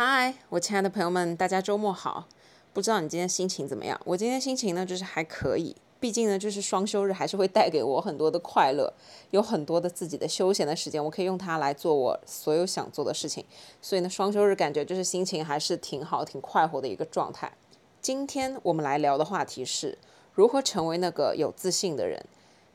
[0.00, 2.28] 嗨，我亲爱的朋友们，大家周末好！
[2.72, 4.00] 不知道你今天心情怎么样？
[4.04, 5.74] 我今天心情呢，就是还可以。
[5.98, 8.94] 毕竟呢，就是双休日还是会带给我很多的快乐，
[9.32, 13.44] 有很多的自己的休闲的时间，我可以用它来做我所有想做的事情。
[13.82, 17.52] 所以呢，双休日感觉就是心情还是挺好、挺快活的一个状态。
[18.00, 19.98] 今天我们来聊的话题是
[20.32, 22.24] 如何成为那个有自信的人。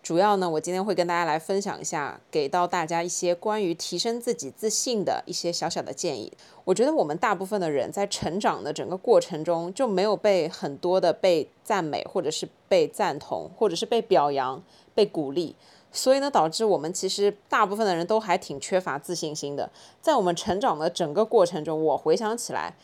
[0.04, 6.30] 主要呢，我今天会跟大家来分享一下，给到大家一些关于提升自己自信的一些小小的建议。
[6.66, 14.62] 我觉得我们大部分的人在成长的整个过程中，就没有被很多的被赞美，或者是被赞同，或者是被表扬、
[14.94, 15.56] 被鼓励，
[15.94, 19.72] 所以呢，导致我们其实大部分的人都还挺缺乏自信心的。
[20.02, 22.76] 在我们成长的整个过程中，我回想起来，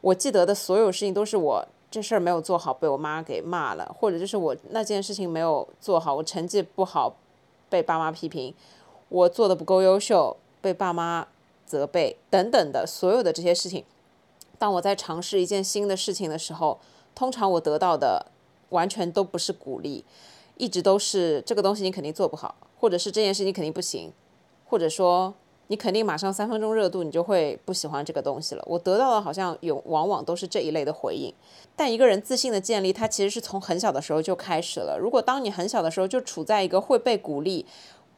[0.00, 1.68] 我记得的所有事情都是我。
[1.90, 7.16] 这事儿没有做好，被我妈给骂了；或者就是我那件事情没有做好，我成绩不好，
[7.70, 8.52] 被爸妈批评；
[9.08, 11.28] 我做的不够优秀，被爸妈
[11.64, 13.84] 责备等等的所有的这些事情。
[14.58, 16.78] 当我在尝试一件新的事情的时候，
[17.14, 18.26] 通常我得到的
[18.68, 20.04] 完全都不是鼓励，
[20.56, 24.12] 一直都是这个东西你肯定做不好，或者是这件事情肯定不行，
[24.66, 25.34] 或者说。
[25.68, 28.64] 你肯定马上三分钟热度，你就会不喜欢这个东西了。
[28.66, 31.32] 我得到的好像有往往都是这一类的回应。
[31.76, 34.98] 但一个人自信的建立，它其实是从很小的时候就开始了。
[34.98, 37.66] 如果当你很小的时候就处在一个会被鼓励、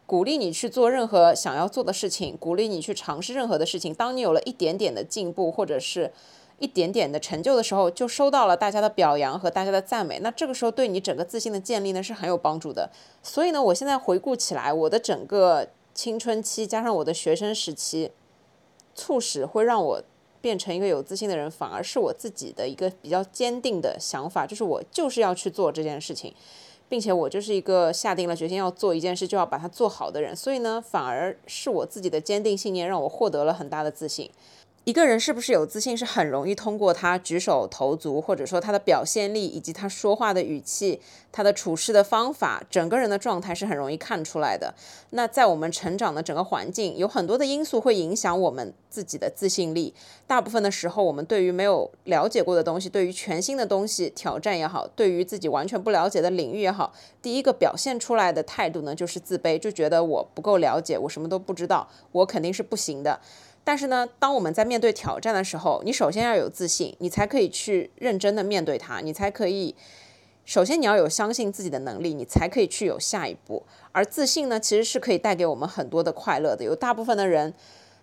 [0.06, 6.12] 鼓励你去做任何想要做的事情、鼓励你去尝试任何的事情，当你有了一点点的进步或者是
[6.60, 12.90] 一点点的成就的时候，就收到了大家的表扬和大家的赞美，那这个时候对你整个自信的建立呢是很有帮助的。
[13.24, 15.66] 所以呢，我现在回顾起来，我的整个。
[16.00, 18.10] 青春期加上我的学生时期，
[18.94, 20.02] 促使会让我
[20.40, 26.34] 变成一个有自信的人，反而是我自己的一个比较坚定的想法，就是我就是要去做这件事情，
[26.88, 34.30] 并且我就是一个下定了决心要做一件事就要把它做好的人，所以呢，反而是我自己的坚定信念让我获得了很大的自信。
[34.91, 41.00] 一个人是不是有自信，是很容易通过他举手投足，或者说他的表现力，以及他说话的语气，
[41.31, 44.75] 他的处事的方法，整个人的状态是很容易看出来的。
[45.10, 49.94] 那在我们成长的整个环境，有很多的因素会影响我们自己的自信力。
[50.26, 63.20] 大部分的时候，我们对于没有了解过的东西，对于全新的东西挑战也好，对于自己完全不了解的领域也好，第一个表现出来的态度呢，就是自卑，就觉得我不够了解，我什么都不知道，我肯定是不行的。
[63.70, 69.76] 但是呢，当我们在面对挑战的时候，你首先要有自信，你才可以去认真的面对它，你才可以，
[70.44, 73.62] 首先你要有相信自己的能力，你才可以去有下一步。
[73.92, 76.64] 而自信呢，其实是可以带给我们很多的快乐的。
[76.64, 77.54] 有大部分的人，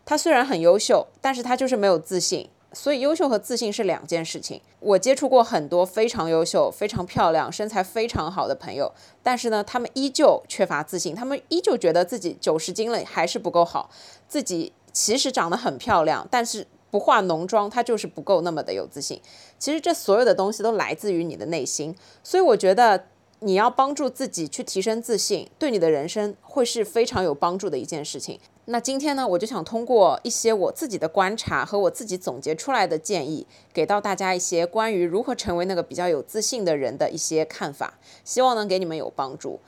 [0.05, 2.49] 他虽然很优秀，但是他就是没有自信。
[2.71, 4.61] 所以优秀和自信是两件事情。
[4.79, 13.89] 我接触过很多非常优秀、非常漂亮、身材非常好的朋友，但是呢，他们依旧缺乏自信，他们依旧觉得自己九十斤了还是不够好，
[14.29, 14.71] 自己。
[14.99, 19.21] 其实长得很漂亮，但是不化浓妆，她就是不够那么的有自信。
[19.59, 23.05] 其实这所有的东西都来自于你的内心，所以我觉得
[23.41, 28.39] 你要帮助自己去提升自信，对你的人生会是非常有帮助的一件事情。
[28.65, 39.59] 那今天呢，我就想通过一些我自己的观察和我自己总结出来的建议，给到大家一些关于如何成为那个比较有自信的人的一些看法，希望能给你们有帮助。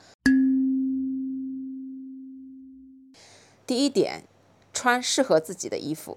[3.64, 4.24] 第一点。
[4.80, 6.16] 穿适合自己的衣服，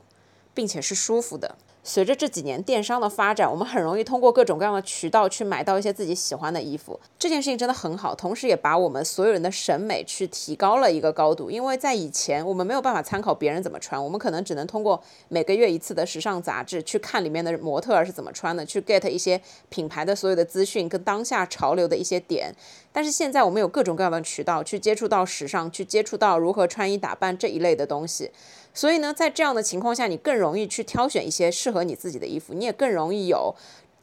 [0.53, 1.57] 并且是舒服的。
[1.85, 6.97] 随着这几年电商的发展，我们很容易通过各种各样的渠道去买到一些自己喜欢的衣服。
[7.19, 11.51] 这件事情真的很好，同时也把我们所有人的审美去提高了一个高度。
[11.51, 22.55] 因为在以前，我们没有办法参考别人怎么穿，我们可能只能通过每个月一次的时尚杂志去看里面的模特是怎么穿的，去 get 一些品牌的所有的资讯跟当下潮流的一些点。
[22.93, 28.31] 但是现在，我们有各种各样的渠道去接触到时尚，去接触到如何穿衣打扮这一类的东西。
[28.73, 33.53] 所以呢，在这样的情况下，你更容易去挑选一些适合你自己的衣服，你也更容易有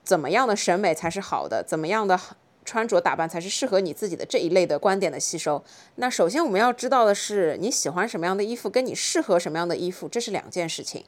[0.04, 2.19] 怎么样的审美才是好的，怎么样的
[2.64, 5.64] 穿着打扮才是适合你自己的这一类的观点的吸收。
[5.97, 11.04] 那首先我们要知道的是，你喜欢什么样的衣服，跟你适合什么样的衣服，这是两件事情。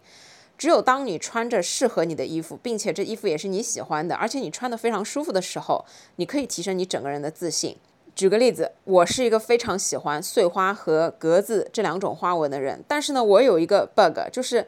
[0.59, 5.85] 只有当你穿着适合你的衣服，并且这衣服也是你喜欢的，而且你穿的非常舒服的时候，
[6.17, 7.77] 你可以提升你整个人的自信。
[8.15, 14.67] 举个例子，我是一个非常喜欢碎花和格子这两种花纹的人，但是呢，我有一个 bug，就是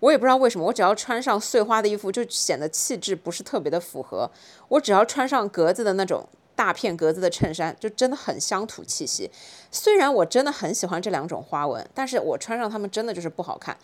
[0.00, 4.30] 我也不知道为什么，我只要穿上碎花的衣服，就显得气质不是特别的符合；
[4.68, 9.30] 我只要穿上格子的那种大片格子的衬衫，就真的很乡土气息。
[9.70, 13.76] 虽然我真的很喜欢这两种花纹，但是我穿上它们真的就是不好看。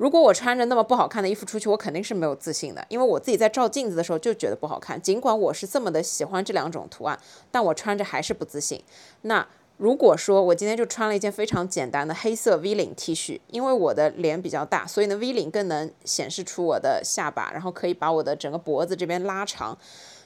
[0.00, 4.98] 如果我穿着那么不好看的衣服出去，我肯定是没有自信的，因为我自己在照镜子的时候就觉得不好看。
[5.02, 7.20] 尽管我是这么的喜欢这两种图案，
[7.50, 8.82] 但我穿着还是不自信。
[9.20, 19.76] 那如果说我今天就穿了一件非常简单的黑色 V 领 T 恤，因为我的脸比较大，所以呢 V 领更能显示出我的下巴，然后可以把我的整个脖子这边拉长。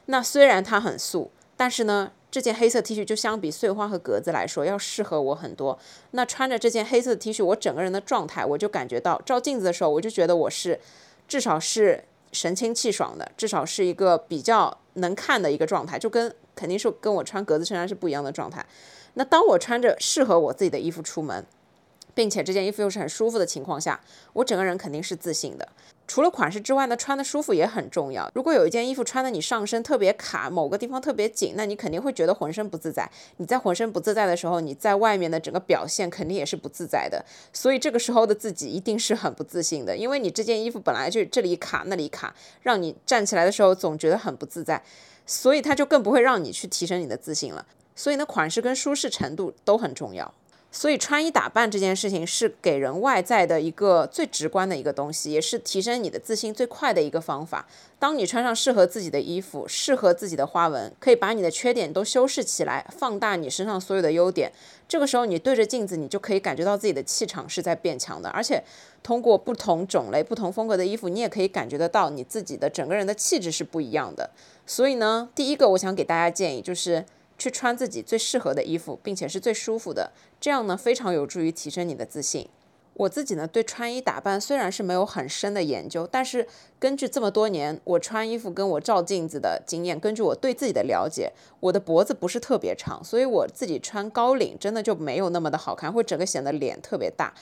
[0.07, 5.79] 那虽然它很素，但是呢，这件黑色 T 恤就相比碎花和格子来说要适合我很多。
[6.11, 10.81] 那穿着这件黑色 T 恤，我整个人的状态，我就感觉到照镜子的时候，我就觉得我是
[11.29, 18.65] 至少是神清气爽的，至少是一个比较能看的一个状态，就跟肯定是跟我穿格子衬衫是不一样的状态。
[19.15, 21.47] 那当我穿着适合我自己的衣服出门，
[22.15, 24.01] 并且这件衣服又是很舒服的情况下，
[24.33, 25.69] 我整个人肯定是自信的。
[26.07, 28.31] 除了款式之外呢，穿的舒服也很重要。
[28.35, 33.11] 如果有一件衣服穿的你上身特别卡，某个地方特别紧，那你肯定会觉得浑身不自在。
[33.39, 37.25] 你在浑身不自在的时候，你在外面的整个表现肯定也是不自在的。
[37.53, 44.83] 所以这个时候的自己一定是很不自信的，因为你这件衣服本来就这里卡那里卡，让你站起来的时候总觉得很不自在，
[45.25, 47.67] 所以它就更不会让你去提升你的自信了。
[47.97, 50.35] 所以呢，款式跟舒适程度都很重要。
[50.77, 57.65] 所以穿衣打扮这件事情是给人外在的一个最直观的一个东西，也是提升你的自信最快的一个方法。
[57.97, 64.51] 当你穿上适合自己的衣服，适合自己的花纹，可以把你的缺点都修饰起来，放大你身上所有的优点。
[64.89, 68.29] 这个时候，你对着镜子，你就可以感觉到自己的气场是在变强的。
[68.31, 68.61] 而且，
[69.01, 74.29] 通过不同种类、不同风格的衣服，你也可以感觉得到你自己的整个人的气质是不一样的。
[74.67, 77.05] 所以呢，第一个我想给大家建议就是。
[77.37, 80.13] 去穿自己最适合的衣服，并且是最舒服的，
[80.45, 82.47] 这样呢非常有助于提升你的自信。
[82.93, 86.47] 我自己呢对穿衣打扮虽然是没有很深的研究，但是
[86.79, 97.33] 根据这么多年我穿衣服跟我照镜子的经验，根据我对自己的了解，我的脖子不是特别长，所以我自己穿高领真的就没有那么的好看，会整个显得脸特别大。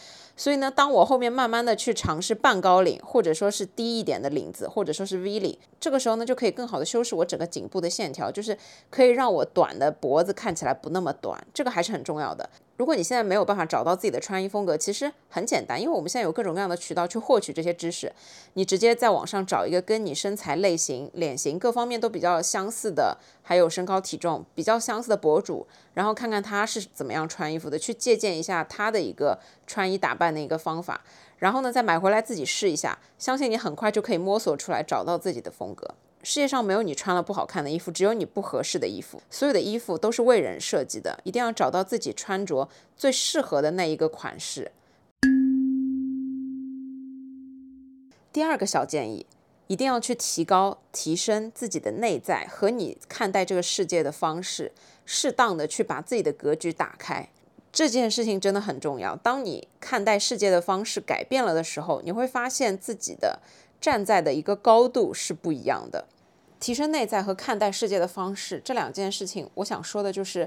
[0.43, 8.59] 所以呢，当我后面慢慢的去尝试半高领，或者说是低一点的领子，或者说是 V 领，这个时候呢，就可以更好的修饰我整个颈部的线条，就是
[8.91, 12.51] 可以让我短的脖子看起来不那么短，这个还是很重要的。
[12.77, 18.13] 如果你现在没有办法找到自己的穿衣风格，其实很简单，因为我们现在有各种各样的渠道去获取这些知识。
[18.55, 23.17] 你直接在网上找一个跟你身材类型、脸型各方面都比较相似的，
[23.53, 31.03] 还有身高体重比较相似的博主，然后看看他是怎么样穿衣服的，去借鉴一下他的一个穿衣打扮的一个方法，
[31.37, 35.95] 然后呢再买回来自己试一下，相信你很快就可以摸索出来，找到自己的风格。
[36.23, 39.21] 世界上没有你穿了不好看的衣服，只有你不合适的衣服。
[39.29, 44.73] 所有的衣服都是为人设计的，一定要找到自己穿着最适合的那一个款式。
[48.33, 49.27] 第二个小建议，
[49.73, 54.71] 一定要去提高、提升自己的内在和你看待这个世界的方式，
[55.07, 57.27] 适当的去把自己的格局打开。
[57.73, 59.17] 这件事情真的很重要。
[59.17, 63.41] 当你看待世界的方式改变了的时候，你会发现自己的
[63.81, 66.07] 站在的一个高度是不一样的。
[66.61, 70.47] 提升内在和看待世界的方式这两件事情，我想说的就是，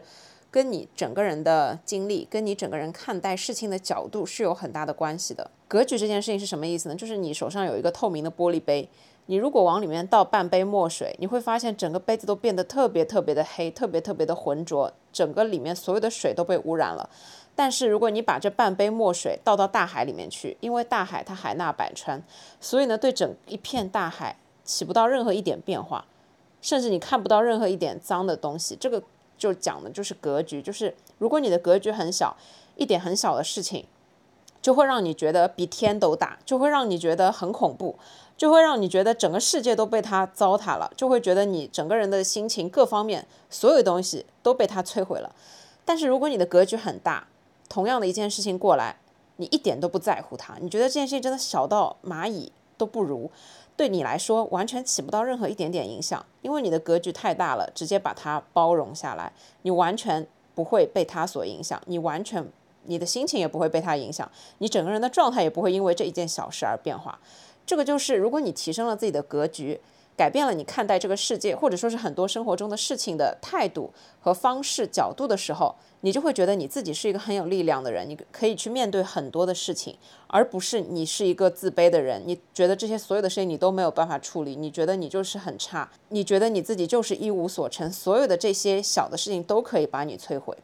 [0.52, 5.50] 跟你整个人的经历，跟你整个人看待事情的角度是有很大的关系的。
[5.68, 6.96] 格局这件事情是什么意思呢？
[6.96, 8.88] 就是你手上有一个透明的玻璃杯，
[9.28, 17.10] 你如果往里面倒半杯墨水，你会发现整个杯子都变得特别特别的黑，特别特别的浑浊，整个里面所有的水都被污染了。
[17.56, 22.22] 但是如果你把这半杯墨水倒到大海里面去，因为大海它海纳百川，
[22.60, 24.38] 所以呢，对整一片大海。
[24.68, 26.06] 起不到任何一点变化，
[26.60, 28.76] 甚至你看不到任何一点脏的东西。
[28.76, 29.00] 这个
[29.38, 32.36] 就讲的就是格局，就是如果你的格局很小，
[32.76, 33.86] 一点很小的事情
[34.60, 37.96] 就会让你觉得比天都大，就会让你觉得很恐怖，
[38.38, 45.34] 就会让你觉得整个世界都被他糟蹋了，就会觉得你整个人的心情各方面所有东西都被他摧毁了。
[45.86, 47.28] 但是如果你的格局很大，
[47.70, 48.98] 同样的一件事情过来，
[49.38, 53.30] 你一点都不在乎它，你觉得这件事情真的小到蚂蚁都不如。
[53.78, 59.32] 对你来说完全起不到任何一点点影响，因为你的格局太大了，直接把它包容下来，
[59.64, 62.48] 你完全不会被它所影响，你完全
[62.84, 67.20] 你的心情也不会被它影响，你整个人的状态也不会因为这一件小事而变化。
[67.66, 69.80] 这个就是如果你提升了自己的格局。
[70.18, 73.92] 改变了你看待这个世界，或者说是很多生活中的事情的态度
[74.22, 82.24] 和方式、角度的时候，你就会觉得你自己是一个很有力量的人，你可以去面对很多的事情，而不是你是一个自卑的人。
[82.26, 90.56] 你觉得这些所有的事情你都没有办法处理，你觉得你就是很差，你觉得你自己就是一无所成，所有的这些小的事情都可以把你摧毁。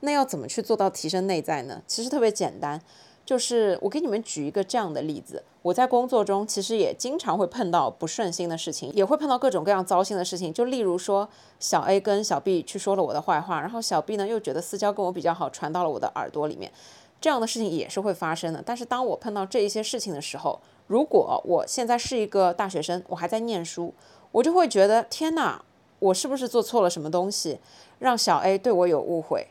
[0.00, 1.80] 那要怎么去做到提升内在呢？
[1.86, 2.82] 其实特别简单。
[3.24, 10.52] 就是我给你们举一个这样的例子，我在工作中其实也经常会碰到不顺心的事情，也会碰到各种各样糟心的事情。
[10.52, 11.28] 就例如说，
[11.60, 16.72] 小 A 跟小 B 去说了我的坏话，然后小 B 呢又觉得私交跟我比较好，传到了我的耳朵里面，
[17.20, 18.60] 这样的事情也是会发生的。
[18.64, 23.94] 但是当我碰到这一些事情的时候，如果我现在是一个大学生，我还在念书，
[24.32, 25.64] 我就会觉得天哪，
[26.00, 27.60] 我是不是做错了什么东西，
[28.00, 29.46] 让小 A 对我有误会？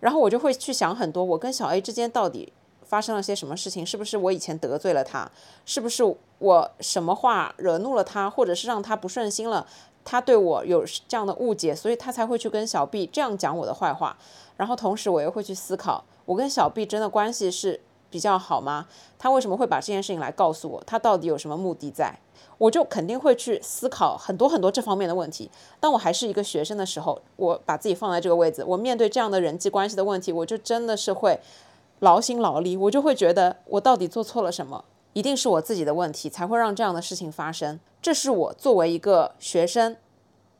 [0.00, 2.52] 然后我就会去想很多，我跟小 A 之间到底
[2.94, 3.84] 发生了些什么事情？
[3.84, 5.28] 是不是我以前得罪了他？
[5.66, 6.04] 是不是
[6.38, 9.66] 我什么话惹怒了他，或者是让他不顺心了？
[10.04, 14.16] 他对我有这样的误解，所以他才会去跟小 B 这样讲我的坏话。
[14.58, 18.86] 然后同时我又会去思考，我跟小 B 真的关系是比较好吗？
[19.18, 20.84] 他为什么会把这件事情来告诉我？
[20.86, 22.16] 他到底有什么目的在？
[22.58, 25.50] 我就肯定会去思考很多很多这方面的问题。
[25.80, 31.36] 当我还是一个学生的时候，我把自己放在这个位置，我面对这样的人际关系的问题，我就真的是会
[32.00, 34.84] 劳心劳力，我就会觉得我到底做错了什么？
[35.12, 37.78] 一定是我自己的问题才会让这样的事情发生。
[38.02, 39.96] 这是我作为一个学生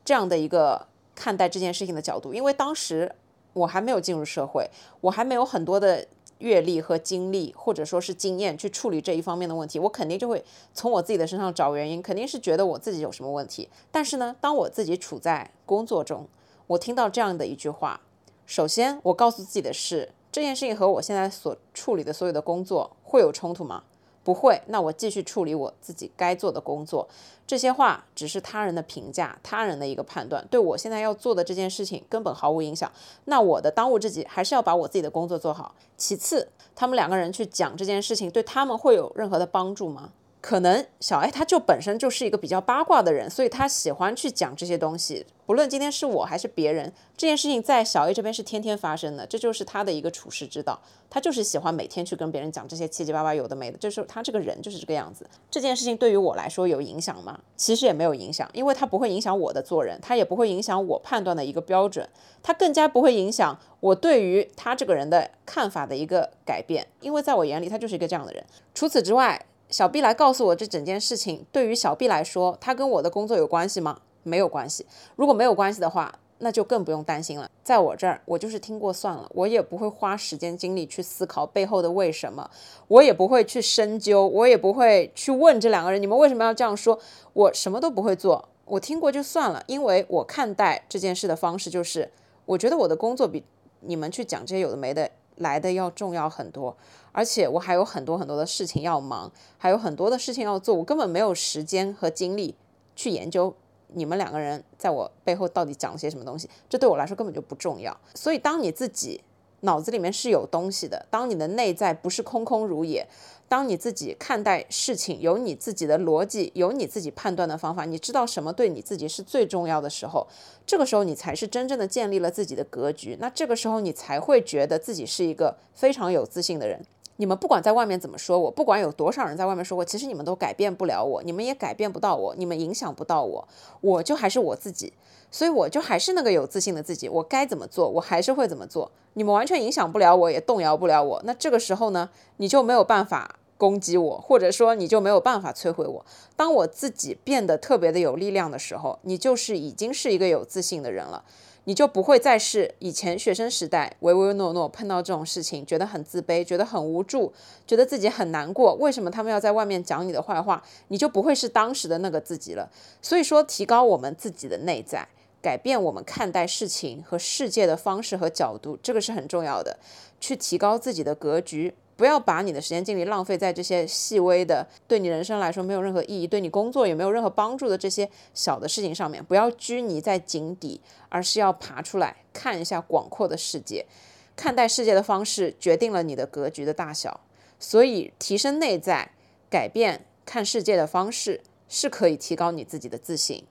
[0.05, 3.15] 这样的一个看待这件事情的角度，因为当时
[3.53, 6.07] 我还没有进入社会，我还没有很多的。
[6.39, 13.71] 阅历和经历，或者说是经验去处理这一方面的问题，我肯定就会从我自己的身上找原因，肯定是觉得我自己有什么问题。
[13.91, 16.27] 但是呢，当我自己处在工作中，
[16.67, 18.01] 我听到这样的一句话，
[18.45, 23.85] 首先我告诉自己的是，这件事情和我现在所处理的所有的工作会有冲突吗？
[24.25, 27.09] 不会，那我继续处理我自己该做的工作。
[27.47, 32.91] 这些话只是他人的评价，他人的一个判断，对我现在要做的这件事情根本毫无影响。
[33.27, 35.73] 那我的当务之急还是要把我自己的工作做好。
[35.97, 40.11] 其次，他们两个人去讲这件事情，对他们会有任何的帮助吗？
[40.45, 45.25] 可能小 A 他就本身就是一个比较八卦的人，所以他喜欢去讲这些东西。
[45.47, 50.79] 不论今天是我还是别人，这件事情在小 A 这边是天天发生的，这就是他的一个处世之道。
[51.09, 55.27] 他就是喜欢每天去跟别人讲这些七七八八有的没的，就是他这个人就是这个样子。
[55.51, 57.41] 这件事情对于我来说有影响吗？
[57.57, 62.07] 其实也没有影响，因为他不会影响我的做人，他也不会影响我判断的一个标准，
[62.43, 68.45] 他更加不会影响我对于他这个人的看法的一个改变，因为在我眼里他就是一个这样的人。
[68.75, 69.47] 除此之外。
[69.75, 74.03] 小 B 来告诉我这整件事情，对于小 B 来说，他跟我的工作有关系吗？
[74.23, 74.87] 没有关系。
[75.17, 77.51] 如果没有关系的话，那就更不用担心了。
[77.65, 82.49] 在我这儿，我就是听过算了，我也不会花时间精力去思考背后的为什么，
[82.87, 86.97] 我也不会去深究，我也不会去问这两个人你们为什么要这样说，
[87.33, 89.61] 我什么都不会做，我听过就算了。
[89.67, 92.13] 因为我看待这件事的方式就是，
[92.47, 93.43] 我觉得我的工作比
[93.81, 95.11] 你们去讲这些有的没的。
[95.37, 96.77] 来的要重要很多，
[97.13, 102.55] 而且我还有很多很多的事情要忙，还有很多的事情要做，我根本没有时间和精力
[102.95, 103.55] 去研究
[103.89, 107.97] 你们两个人在我背后到底讲些什么东西，这对我来说根本就不重要。
[108.15, 109.23] 所以，当你自己
[109.61, 113.07] 脑子里面是有东西的，当你的内在不是空空如也。
[113.55, 120.27] 当你自己看待事情有你自己的逻辑，有你自己判断的方法，你知道什么对你自己是最重要的时候，
[120.67, 123.17] 这个时候你才是真正的建立了自己的格局。
[123.21, 126.85] 那这个时候你才会觉得自己是一个非常有自信的人。
[127.19, 133.47] 你们不管在外面怎么说我，不管有多少人在外面说我，其实你们都改变不了我，你们也改变不到我，你们影响不到我，
[133.83, 134.93] 我就还是我自己，
[135.31, 137.09] 所以我就还是那个有自信的自己。
[137.09, 138.91] 我该怎么做，我还是会怎么做。
[139.13, 141.23] 你们完全影响不了我，也动摇不了我。
[141.25, 143.39] 那这个时候呢，你就没有办法。
[143.57, 146.05] 攻击我，或者说你就没有办法摧毁我。
[146.37, 151.25] 当我自己变得特别的有力量的时候，你就是已经是一个有自信的人了，
[151.65, 157.33] 你就不会再是以前学生时代唯唯诺诺，碰到这种事情觉得很自卑，觉得很无助，
[157.67, 158.75] 觉得自己很难过。
[158.75, 160.63] 为什么他们要在外面讲你的坏话？
[160.89, 162.71] 你就不会是当时的那个自己了。
[163.01, 165.09] 所以说，提高我们自己的内在，
[165.41, 169.79] 改变我们看待事情和世界的方式和角度，这个是很重要的。
[170.21, 171.75] 去提高自己的格局。
[171.97, 179.25] 不要把你的时间精力浪费在这些细微的、对你人生来说没有任何意义、对你工作也没有任何帮助的这些小的事情上面。
[179.25, 183.87] 不要拘泥在井底，而是要爬出来看一下广阔的世界。
[184.35, 187.21] 看待世界的方式决定了你的格局的大小。
[187.61, 189.13] 所以，提升内在、
[189.49, 193.45] 改变看世界的方式，是可以提高你自己的自信。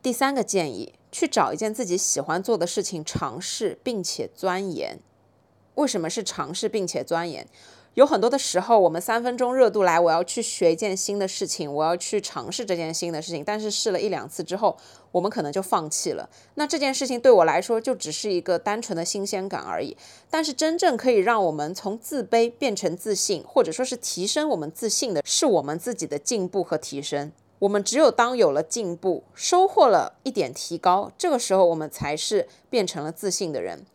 [0.00, 0.94] 第三个建议。
[1.12, 4.98] 去找一件自己喜欢做的事情，尝试并且钻研。
[5.76, 7.46] 为什么是尝试并且钻研？
[7.94, 13.42] 有很多的时候，我们三分钟热度来，我要去学一件新的事情，我要去尝试这件新的事情。
[13.44, 14.76] 但是试了一两次之后，
[15.10, 16.30] 我们可能就放弃了。
[16.54, 19.96] 那这件事情对我来说，就只是一个单纯的新鲜感而已。
[20.30, 27.32] 但是真正可以让我们从自卑变成自信，或者说是提升我们自信的，是我们自己的进步和提升。
[27.60, 33.86] 我们只有当有了进步，收获了一点提高，这个时候我们才是变成了自信的人。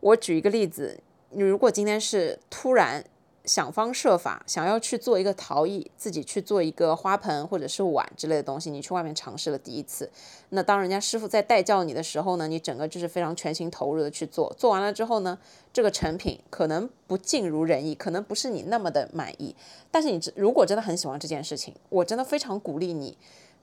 [0.00, 1.00] 我举一个例子，
[1.30, 3.04] 你如果今天是突然。
[3.48, 8.70] 想方设法想要去做一个陶艺，自己去做一个花盆或者是碗之类的东西。
[8.70, 10.08] 你去外面尝试了第一次，
[10.50, 14.54] 那当人家师傅在带教你的时候呢，你整个就是非常全心投入的去做。
[14.58, 15.38] 做完了之后呢，
[15.72, 19.56] 这个成品可能不尽如人意，可能不是你那么的满意。
[19.90, 23.16] 但是你如果真的很喜欢这件事情，我真的非常鼓励你，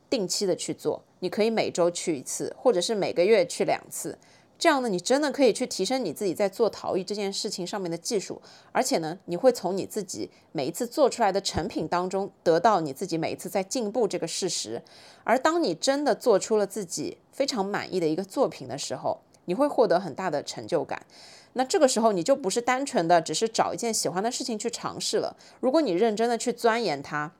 [0.10, 4.18] 定期的去做，你可以每周去一次，或者是每个月去两次。
[4.58, 14.82] 这样呢，你真的可以去提升你自己在做陶艺这件事情上面的技术，而且呢，你会从你自己每一次做出来的成品当中得到你自己每一次在进步这个事实。
[15.24, 21.06] 而当你真的做出了自己非常满意的一个作品的时候，你会获得很大的成就感。
[21.54, 25.36] 那这个时候你就不是单纯的只是找一件喜欢的事情去尝试了。
[25.60, 27.34] 如果你认真的去钻研它，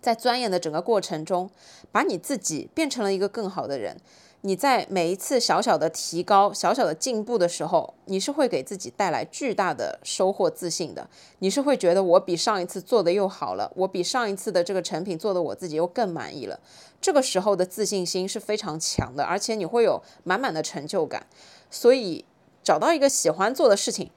[0.00, 1.50] 在钻研的整个过程中，
[1.92, 3.96] 把你自己变成了一个更好的人。
[4.42, 11.06] 你在每一次小小的提高、小小的进步的时候，你是会给自己带来巨大的收获、自信的。
[11.40, 16.58] 你是会觉得我比上一次做的又好了，我比上一次的这个成品做的我自己又更满意了。
[17.02, 21.26] 这个时候的自信心是非常强的，而且你会有满满的成就感。
[21.70, 22.24] 所以，
[22.64, 24.10] 找到一个喜欢做的事情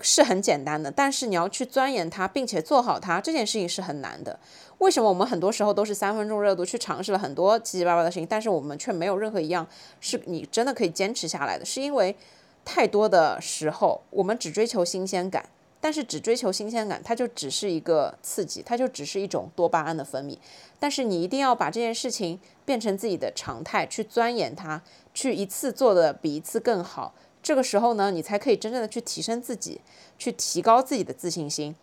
[0.00, 4.40] 是很简单的，但是你要去钻研它，并且做好它，这件事情是很难的。
[4.82, 9.64] 为什么我们很多时候都是三分钟热度去尝试了很多七七八八的事情，但是我们却没有任何一样
[10.00, 11.64] 是你真的可以坚持下来的？
[11.64, 12.16] 是因为
[12.64, 15.48] 太多的时候我们只追求新鲜感，
[15.80, 20.36] 但是只追求新鲜感，它就只是一个刺激，它就只是一种多巴胺的分泌。
[20.80, 24.82] 但是你一定要把这件事情变成自己的常态，去钻研它，
[25.14, 27.14] 去一次做的比一次更好。
[27.40, 29.80] 这个时候呢，你才可以真正的去提升自己，
[30.18, 31.76] 去提高自己的自信心。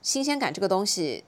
[0.00, 1.24] 新鲜感这个东西。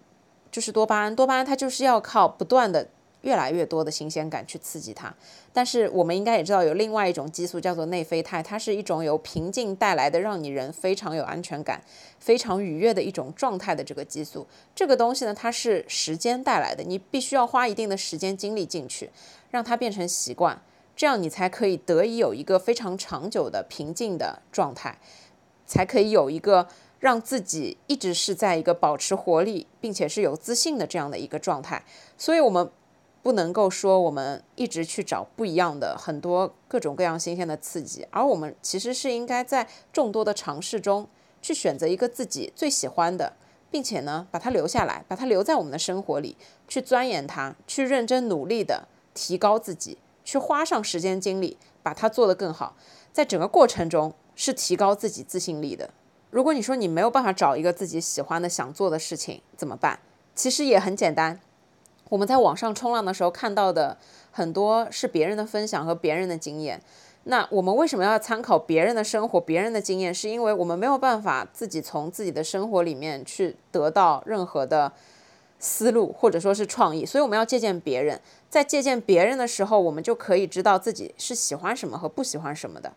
[0.51, 2.89] 就是多巴胺，多巴胺它就是要靠不断的
[3.23, 5.15] 越来越多的新鲜感去刺激它。
[5.53, 11.83] 但是我们应该也知道，有另外一种激素叫做内啡肽，它是一种由平静带来的，让你人非常有安全感、
[12.19, 14.47] 非常愉悦的一种状态的这个激素。
[14.75, 19.11] 这个东西呢，它是时间带来的，你必须要花一定的时间精力进去，
[19.51, 20.61] 让它变成习惯，
[20.97, 24.99] 这样你才可以得以有一个非常长久的平静的状态，
[25.67, 26.67] 才可以有一个。
[27.01, 31.83] 让自己一直是在一个保持活力，并且是有自信的这样的一个状态，
[32.17, 32.71] 所以我们
[33.23, 41.09] 不能够说我们一直去找不一样的很多各种各样新鲜的刺激，而我们其实是应该在众多的尝试中
[41.41, 43.33] 去选择一个自己最喜欢的，
[43.71, 46.37] 并且呢把它留下来，把它留在我们的生活里，
[46.69, 52.77] 去钻研它，去认真努力的提高自己，去花上时间精力把它做得更好，
[53.11, 55.91] 在整个过程中是提高自己自信力的。
[56.31, 59.99] 如果你说你没有办法找一个自己喜欢的、想做的事情怎么办？
[60.35, 61.39] 其实也很简单。
[62.09, 63.97] 我们在网上冲浪的时候看到的
[64.31, 66.81] 很多是别人的分享和别人的经验。
[67.25, 70.13] 那我们为什么要参考别人的生活、别人的经验？
[70.15, 74.91] 是因为我们没有办法自己从自己的生活里面去得到任何的
[75.59, 78.19] 思路或者说是创意，所以我们要借鉴别人。
[78.49, 82.93] 在借鉴别人的时候，我们就可以知道自己是喜欢什么和不喜欢什么的。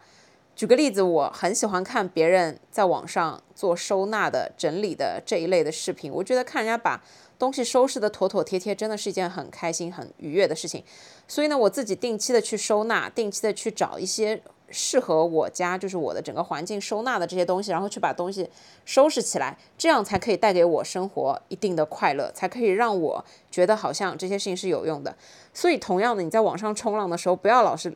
[0.56, 6.12] 举个例子，我很喜欢看别人在网上做收纳的、整理的这一类的视频。
[6.12, 7.04] 我觉得看人家把
[7.39, 10.84] 东西收拾的妥妥帖帖，真的是一件很开心、很愉悦的事情。
[11.28, 14.39] 所以呢，我自己定期的去收纳，定期的去找一些
[14.70, 18.48] 适合我家，就是我的整个环境收纳的这些东西，然后去把东西
[18.86, 25.16] 收拾起来，这样才可以带给我生活一定的快乐，才可以让我觉得好像这些事情是有用的。
[25.52, 27.92] 所以，同样的，你在网上冲浪的时候，不要老是。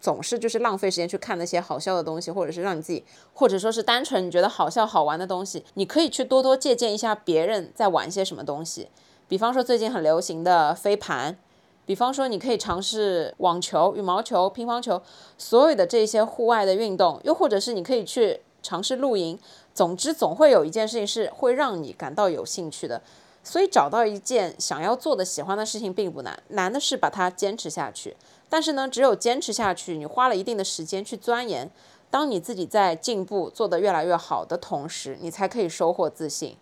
[0.00, 8.88] 总是就是浪费时间去看那些好笑的东西，或者是让你自己，或者说是单纯你觉得好笑好玩的东西，你可以去多多借鉴一下别人在玩些什么东西。
[9.26, 11.36] 比方说最近很流行的飞盘，
[11.84, 15.02] 比方说你可以尝试网球、羽毛球、乒乓球，
[15.36, 19.38] 所有的这些户外的运动，又或者是你可以去尝试露营。
[19.74, 23.00] 总之，总会有一件事情是会让你感到有兴趣的。
[23.44, 28.14] 所以找到一件想要做的、喜欢的事情并不难，难的是把它坚持下去。
[28.48, 31.70] 但是呢，只有坚持下去，你花了一定的时间去钻研，
[32.10, 36.56] 当你自己在进步、做得越来越好的同时，你才可以收获自信。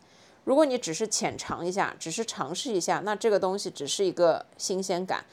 [0.44, 5.24] 如果你只是浅尝一下，只是尝试一下，那这个东西只是一个新鲜感，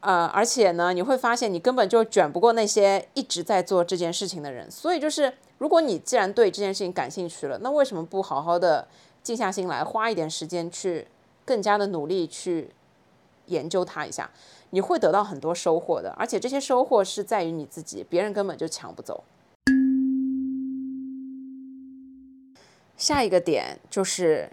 [0.00, 4.70] 呃，而且呢，你会发现你根本就卷不过那些一直在做这件事情的人。
[4.70, 8.88] 所以就是，如果你既然对这件事情感兴趣了，那为什么不好好的
[9.22, 11.06] 静下心来，花一点时间去
[11.44, 12.70] 更加的努力去
[13.46, 14.30] 研究它一下？
[14.70, 19.24] 你会得到很多收获的，而且这些收获是在于你自己，别人根本就抢不走。
[22.96, 24.50] 下一个点就是，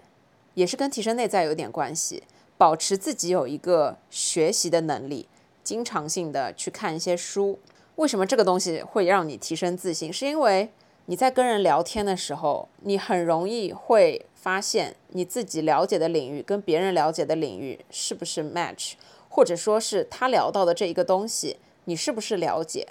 [0.54, 2.22] 也是跟提升内在有点关系，
[2.56, 5.28] 保持自己有一个学习的能力，
[5.62, 7.58] 经常性的去看一些书。
[7.96, 10.12] 为什么这个东西会让你提升自信？
[10.12, 10.70] 是因为
[11.06, 18.94] 你在跟人聊天的时候，你很容易会发现你自己了解的领域跟别人了解的领域是不是 match。
[19.28, 22.88] 或者说是他聊到的这一个东西，你是不是了解？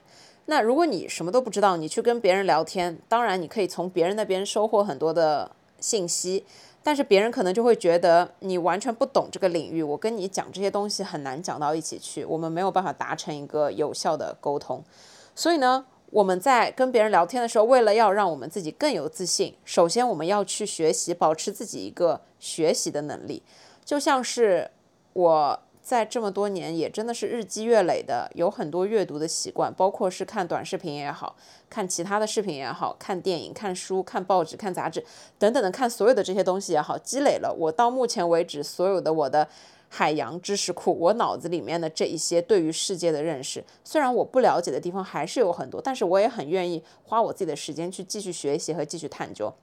[0.49, 6.45] 那如果你什么都不知道，你去跟别人聊天，当然你可以从别人那边收获很多的信息，
[6.81, 14.81] 但是别人可能就会觉得你完全不懂这个领域，我跟你讲这些东西很难讲到一起去，我们没有办法达成一个有效的沟通。
[15.35, 23.43] 所以呢，我们在跟别人聊天的时候，为了要让我们自己更有自信，首先我们要去学习，保持自己一个学习的能力，
[23.83, 24.71] 就像是
[25.11, 25.59] 我。
[25.87, 31.37] 在这么多年，也真的是日积月累的，有很多阅读的习惯，包括是看短视频也好
[31.69, 35.01] 看其他的视频也好看电影、看书、看报纸、看杂志
[35.39, 39.47] 等等的，看所有的这些东西也好，积累了我到目前为止所有的我的
[39.87, 43.63] 海洋知识库，我脑子里面的这一些对于世界的认识。
[43.85, 49.53] 虽然我不了解的地方还是有很多，但是我也很愿意花我自己的时间去继续学习和继续探究。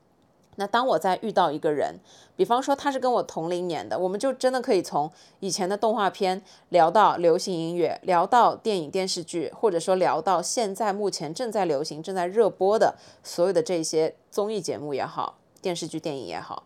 [0.56, 1.96] 那当我在遇到一个人，
[2.36, 16.64] 比方说他是跟我同龄年的，我们就真的可以从以前的动画片聊到流行音乐，聊到电影电视剧，或者说聊到现在目前正在流行、正在热播的所有的这些综艺节目也好，电视剧、电影也好，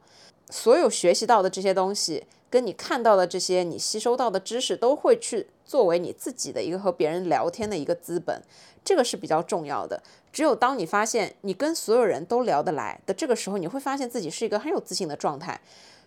[0.50, 8.42] 所有学习到的这些东西，跟你看到的这些你吸收到的知识，都会去作为你自己的一个和别人聊天的一个资本，
[8.88, 10.02] 这个是比较重要的。
[10.32, 15.60] 只有当你发现你跟所有人都聊得来的这个时候，你会发现自己是一个很有自信的状态。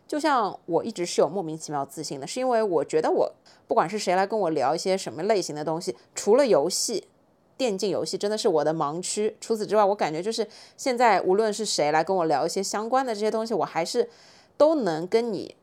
[0.08, 3.32] 就像我一直是有莫名其妙自信的，是因为我觉得我
[3.68, 7.08] 不管是谁来跟我聊一些什么类型的东西，除了游戏、
[7.56, 9.38] 电竞游戏真的是我的盲区。
[9.40, 14.10] 除此之外，我感觉就是现在无论是谁来跟我聊一些相关的这些东西，我还是
[14.58, 15.56] 都能跟你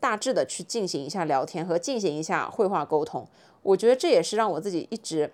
[0.00, 3.28] 大致的去进行一下聊天和进行一下绘画沟通。
[3.62, 5.30] 我觉得这也是让我自己一直。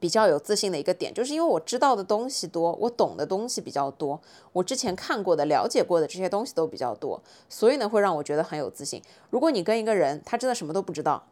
[0.00, 4.20] 比较有自信的一个点，就是因为我知道的东西多，我懂的东西比较多，
[4.52, 9.02] 我之前看过的、了解过的这些东西都比较多，所以呢，会让我觉得很有自信。
[9.30, 11.26] 如果你跟一个人，他真的什么都不知道，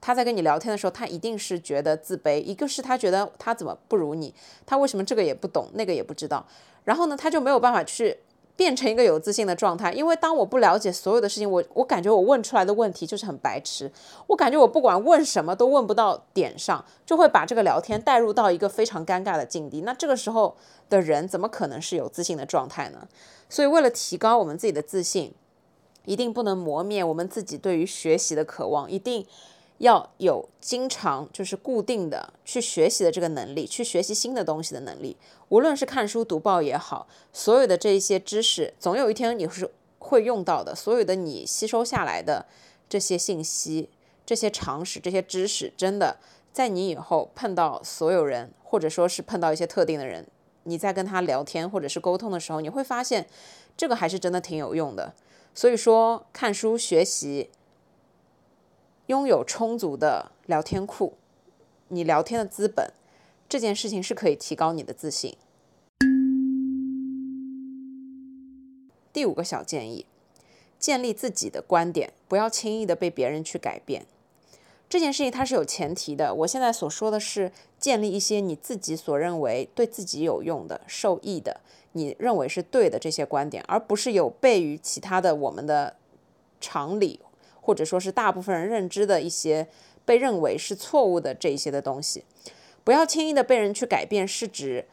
[0.00, 2.40] 他在跟你聊天的时候，他一定是觉得自卑。
[2.40, 6.46] 一个是他觉得他怎么不如你，他为什么这个也不懂，那个也不知道，
[6.84, 8.18] 然后呢，他就没有办法去。
[8.54, 13.90] 变成一个有自信的状态，因为当我不了解所有的事情，我我感觉我问出来的问题就是很白痴，
[14.26, 19.80] 我感觉我不管问什么都问不到点上，就会把这个聊天带入到一个非常尴尬的境地。
[19.80, 20.56] 那这个时候
[20.88, 23.08] 的人怎么可能是有自信的状态呢？
[23.48, 25.32] 所以为了提高我们自己的自信，
[26.04, 29.26] 一定不能磨灭我们自己对于学习的渴望，一定。
[29.82, 35.16] 要有经常就是固定的去学习的这个能力，去学习新的东西的能力。
[35.48, 39.68] 无论是看书读报也好，所有的这一些知识，总有一天你是
[39.98, 40.72] 会用到的。
[40.72, 42.46] 所有的你吸收下来的
[42.88, 43.90] 这些信息、
[44.24, 46.16] 这些常识、这些知识，真的
[46.52, 50.24] 在你以后碰到所有人，或者说是碰到一些特定的人，
[50.62, 53.26] 你在跟他聊天或者是沟通的时候，你会发现
[53.76, 55.12] 这个还是真的挺有用的。
[55.52, 57.50] 所以说，看书学习。
[59.06, 61.14] 拥有充足的聊天库，
[61.88, 62.92] 你聊天的资本，
[63.48, 65.36] 这件事情是可以提高你的自信。
[69.12, 70.06] 第五个小建议，
[70.78, 74.06] 建立自己的观点，不要轻易的被别人去改变。
[74.88, 76.32] 这件事情它是有前提的。
[76.32, 81.60] 我现在所说的是建立一些你自己所认为对自己有用的、受益的，
[81.92, 85.96] 你认为是对的这些观点，而不是有悖于其他的我们的
[86.60, 87.18] 常理。
[87.62, 89.66] 或者说是大部分人认知的一些
[90.04, 92.24] 被认为是错误的这一些的东西，
[92.82, 94.84] 不要轻易的被人去改变，是指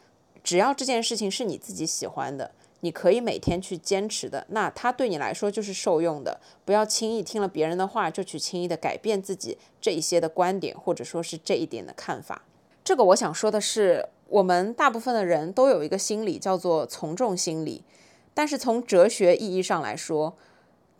[0.43, 2.51] 只要这件事情是你自己喜欢的，
[2.81, 6.39] 你可以每天去坚持的，那它对你来说就是受用的。
[6.63, 12.43] 不要轻易听了别人的话就去轻易的改变自己这一些的观点，或者说是这一点的看法。
[12.83, 17.83] 这个我想说的是，我们大部分的人都有一个心理叫做从众心理，
[18.35, 20.35] 但是从哲学意义上来说。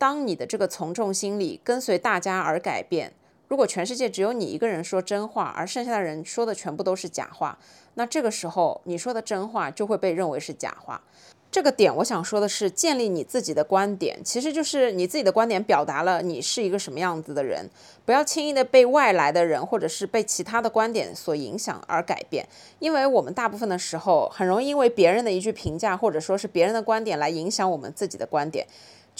[0.00, 3.12] 当你的这个从众心理跟随大家而改变，
[3.48, 7.58] 如果全世界只有你一个人说真话，而剩下的人说的全部都是假话，
[7.96, 11.02] 那这个时候你说的真话就会被认为是假话。
[11.50, 17.68] 这个点我想说的是，建立你自己的观点，其实就是你自己的观点表达了你是一个什么样子的人，
[18.06, 28.64] 不要轻易的被外来的人或者是被其他的观点所影响而改变，因为我们大部分的时候很容易因为别人的一句评价或者说是别人的观点来影响我们自己的观点。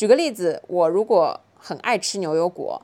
[0.01, 2.81] 举个例子，我如果很爱吃牛油果，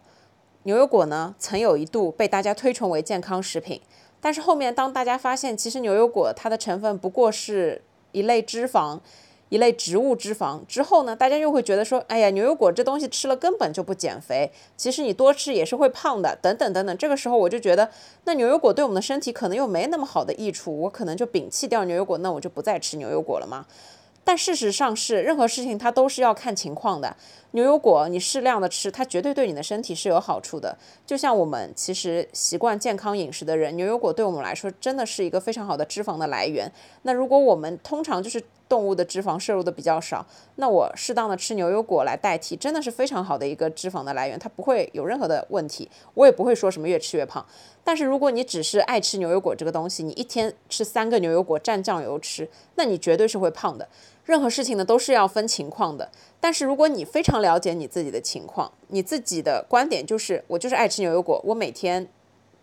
[0.65, 3.81] 牛油果呢曾有一度被大家推崇为健康食品，
[4.21, 7.81] 但是后面当大家发现其实牛油果它的成分不过是
[8.13, 9.01] 一类脂肪，
[9.49, 16.95] 一类植物脂肪之后呢，大家又会觉得说，哎呀，牛油果这东西吃了根本就不减肥，其实你多吃也是会胖的，等等等等。
[16.99, 17.89] 这个时候我就觉得，
[18.25, 23.65] 那牛油果对我们的身体可能又没那么好的益处，我可能就摒弃掉牛油果，那我就不再吃牛油果了吗？
[24.27, 27.15] 但事实上是，任何事情它都是要看情况的。
[27.53, 30.77] 牛油果你适量的吃，它绝对对你的身体是有好处的。
[31.07, 36.71] 就像我们其实习惯健康饮食的人，牛油果对我们来说真的是一个非常好的脂肪的来源。
[37.03, 47.47] 那如果我们通常就是动物的脂肪摄入的比较少，那我适当的吃牛油果来代替，真的是非常好的一个脂肪的来源，它不会有任何的问题，我也不会说什么越吃越胖。
[47.85, 53.89] 但是如果你只是爱吃牛油果这个东西，你一天吃三个牛油果蘸酱油吃，那你绝对是会胖的。
[54.27, 56.11] 任何事情呢都是要分情况的，
[56.41, 62.09] 但是如果你非常了解你自己的情况，你自己的观点就是我就是爱吃牛油果，我每天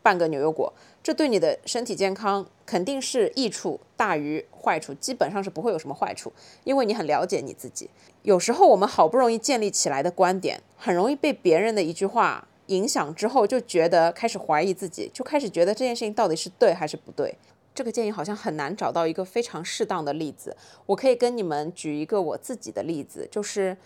[0.01, 0.73] 半个牛油果。
[1.01, 6.31] 这对你的身体健康肯定是益处大于坏处，基本上是不会有什么坏处，
[6.65, 7.89] 因为你很了解你自己。
[8.23, 17.37] 有时候我们好不容易建立起来的观点，很容易被别人的一句话影响之后，就觉得开始怀疑自己，就开始觉得这件事情到底是对还是不对。
[17.73, 20.55] 这个建议好像很难找到一个非常适当的例子。
[20.85, 23.77] 我可以跟你们举一个我自己的例子，就是。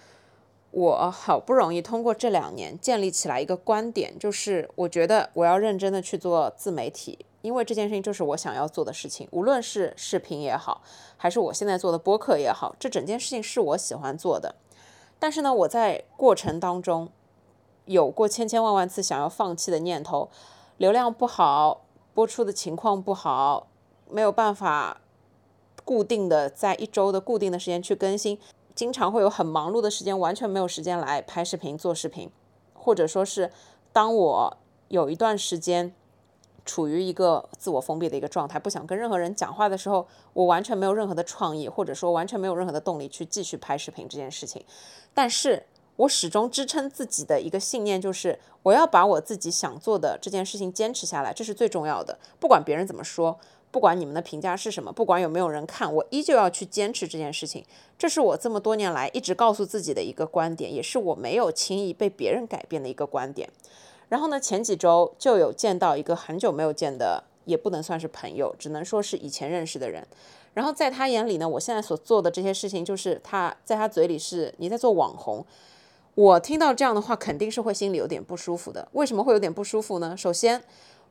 [0.71, 10.81] 我好不容易通过这两年建立起来一个观点，就是我觉得我要认真的去做自媒体，因为这件事情就是我想要做的事情，无论是视频也好，
[11.15, 14.55] 还是我现在做的播客也好，这整件事情是我喜欢做的。
[15.17, 17.09] 但是呢，我在过程当中
[17.85, 20.29] 有过千千万万次想要放弃的念头，
[20.75, 23.67] 流量不好，播出的情况不好，
[24.09, 25.01] 没有办法
[25.83, 28.39] 固定的在一周的固定的时间去更新。
[28.75, 32.29] 经常会有很忙碌的时间，完全没有时间来拍视频、做视频，
[32.75, 33.51] 或者说是
[33.91, 34.57] 当我
[34.89, 35.91] 有一段时间
[36.63, 44.63] 处于一个自我封闭的一个状态，不想跟任何人讲话的时候，我完全没有任何的创意，或者说完全没有任何的动力去继续拍视频这件事情。
[45.11, 45.65] 但是
[45.95, 53.39] 我始终支撑自己的一个信念就是，我要把我自己想做的这件事情坚持下来，这是最重要的，不管别人怎么说。
[53.77, 57.63] 不管你们的评价是什么，不管有没有人看，我依旧要去坚持这件事情。
[57.95, 63.47] 这是我这么多年来一直告诉自己的一个观点，也是我没有轻易被别人改变的一个观点。
[64.09, 70.03] 然后呢，前几周就有见到一个很久没有见的，也不能算是朋友，只能说是以前认识的人。
[70.55, 75.45] 然后在他眼里呢，我现在所做的这些事情，就是他在他嘴里是你在做网红。
[76.15, 78.87] 我听到这样的话，肯定是会心里有点不舒服的。
[78.93, 80.17] 为什么会有点不舒服呢？
[80.17, 80.63] 首先。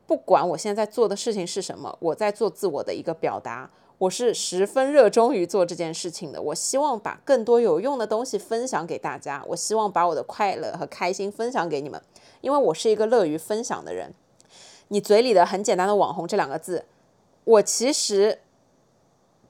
[0.06, 6.40] 不管我现在做的事情是什么，我在做自我的一个表达，我是十分热衷于做这件事情的。
[6.40, 12.00] 我希望把更多有用的东西分享给大家，我希望把我的快乐和开心分享给你们，
[12.40, 14.14] 因为我是一个乐于分享的人。
[14.88, 16.84] 你嘴里的很简单的“网红”这两个字，
[17.42, 18.38] 我其实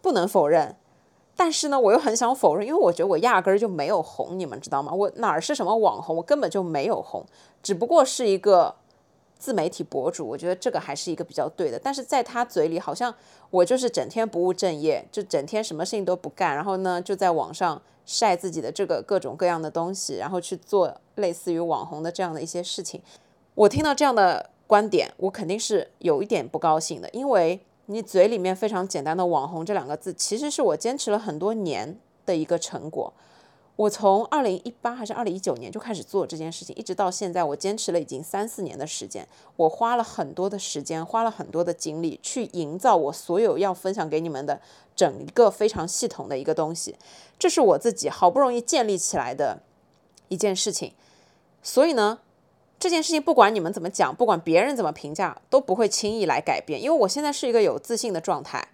[0.01, 0.77] 不能否认，
[1.37, 4.91] 但是呢，我又很想否认，因为我觉得我压根儿就没有红，你们知道吗？
[4.95, 6.17] 我哪儿是什么网红？
[6.17, 7.27] 我根本就没有红，
[7.63, 8.77] 只不过是一个。
[9.39, 13.15] 自媒体博主，我觉得这个还是一个比较对的，但是在他嘴里，好像
[13.51, 23.01] 我就是整天不务正业，就整天什么事情都不干，然后呢，就在网上晒自己的这个各种各样的东西，然后去做类似于网红的这样的一些事情。
[23.55, 33.13] 我听到这样的观点，我肯定是有一点不高兴的，因为你嘴里面非常简单的“网红”这两个字，其实是我坚持了很多年的一个成果。
[33.77, 39.29] 我从二零一八还是二零一九年就开始做这件事情，一直到现在，我坚持了已经三四年的时间。
[39.57, 44.59] 我花了很多的时间，花了很多的精力去营造我所有要分享给你们的
[44.95, 46.97] 整一个非常系统的一个东西。
[47.39, 49.61] 这是我自己好不容易建立起来的
[50.29, 50.95] 一件事情。
[51.63, 52.21] 所以呢，
[52.79, 58.69] 这件事情不管你们怎么讲，不管别人怎么评价，都不会轻易来改变，因为我现在是一个有自信的状态。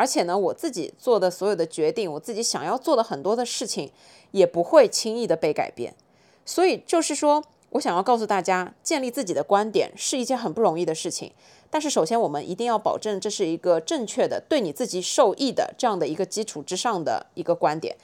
[0.00, 3.92] 而且呢，我自己做的所有的决定，我自己想要做的很多的事情，
[4.30, 5.94] 也不会轻易的被改变。
[6.46, 11.30] 所以就是说，我想要告诉大家，建立自己的观点是一件很不容易的事情。
[11.68, 17.94] 但是首先，我们一定要保证这是一个正确的、对你自己受益的这样的一个基础之上的一个观点。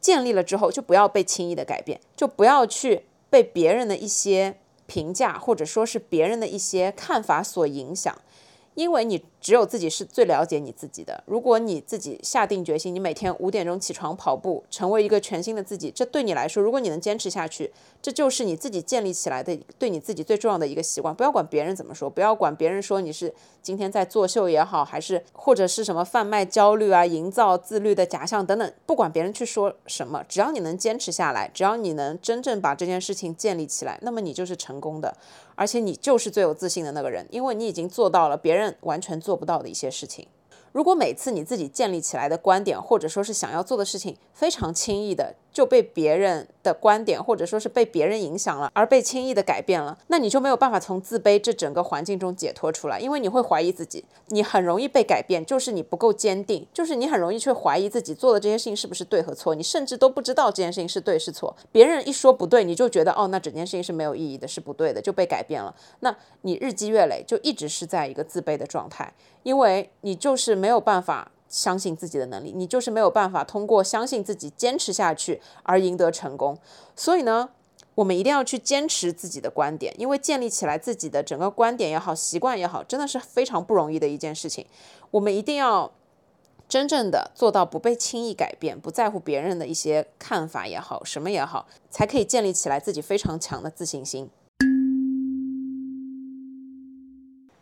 [0.00, 4.54] 建立了之后，就不要被轻易的改变，就不要去被别人的一些
[4.86, 8.16] 评价或者说是别人的一些看法所影响。
[8.76, 11.22] 因为你只有自己是最了解你自己的。
[11.26, 17.72] 如果你自己下定决心，你每天五点钟起床跑步，成为一个全新的自己，这对你来说，如果你能坚持下去，
[18.02, 21.14] 这就是你自己建立起来的对你自己最重要的一个习惯。
[21.14, 35.16] 不要管别人怎么说，不要管别人说你是今天在作秀也好，还是或者是什么贩卖焦虑啊、营造自律的假象等等，不管别人去说什么，只要你能坚持下来，只要你能真正把这件事情建立起来，那么你就是成功的。
[35.56, 40.26] 而且你就是最有自信的那个人，因为你已经做到了别人完全做做不到的一些事情。
[40.72, 69.12] 如果每次你自己建立起来的观点，或者说是想要做的事情，非常轻易的就被别人的观点，或者说是被别人影响了，而被轻易的改变了，那你就没有办法从自卑这整个环境中解脱出来，因为你会怀疑自己，你很容易被改变，就是你不够坚定，就是你很容易去怀疑自己做的这些事情是不是对和错，你甚至都不知道这件事情是对是错，别人一说不对，你就觉得哦，那整件事情是没有意义的，是不对的，就被改变了，那你日积月累就一直是在一个自卑的状态。
[69.42, 76.56] 因为你就是没有办法相信自己的能力，你就是没有办法通过相信自己、坚持下去而赢得成功。
[76.94, 77.48] 所以呢，
[77.96, 84.64] 我们一定要去坚持自己的观点，因为建立起来自己的整个观点也好、习惯也好，真的是非常不容易的一件事情。
[85.10, 85.90] 我们一定要
[86.68, 94.30] 真正的做到不被轻易改变，不在乎别人的一些看法也好，什么也好，才可以建立起来自己非常强的自信心。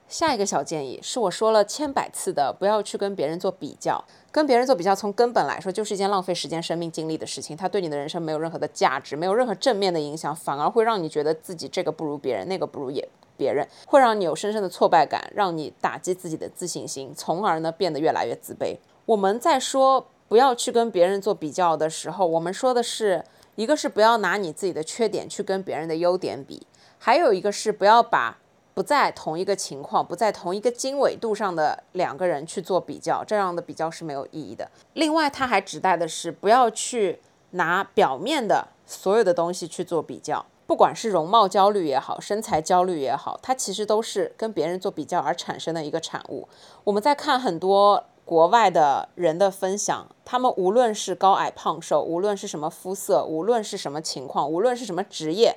[0.09, 4.03] 下一个小建议是我说了千百次的，不要去跟别人做比较。
[4.31, 7.57] 跟别人做比较，从根本来说，就是一件浪费时间、生命、精力的事情。
[7.57, 18.77] 它对你的人生没有任何的价值，没有任何正面的影响，反而会让你觉得自己这个不如别人，那个不如也别人，会让你有深深的挫败感，让你打击自己的自信心，从而呢变得越来越自卑。
[19.07, 23.25] 我们在说不要去跟别人做比较的时候，我们说的是
[23.57, 26.67] 一个是不要拿你自己的缺点去跟别人的优点比，
[26.99, 28.39] 还有一个是不要把。
[28.79, 34.71] 不在同一个情况，不在同一个经纬度上的两个人去做比较，这样的比较是没有意义的。
[34.93, 37.19] 另外，它还指代的是不要去
[37.51, 46.49] 拿表面的所有的东西去做比较，不管是容貌焦虑也好，身材焦虑也好，它其实都是跟别人做比较而产生的一个产物。
[46.85, 55.57] 我们在看很多国外的人的分享，他们无论是高矮胖瘦，无论是什么肤色，无论是什么情况，无论是什么职业。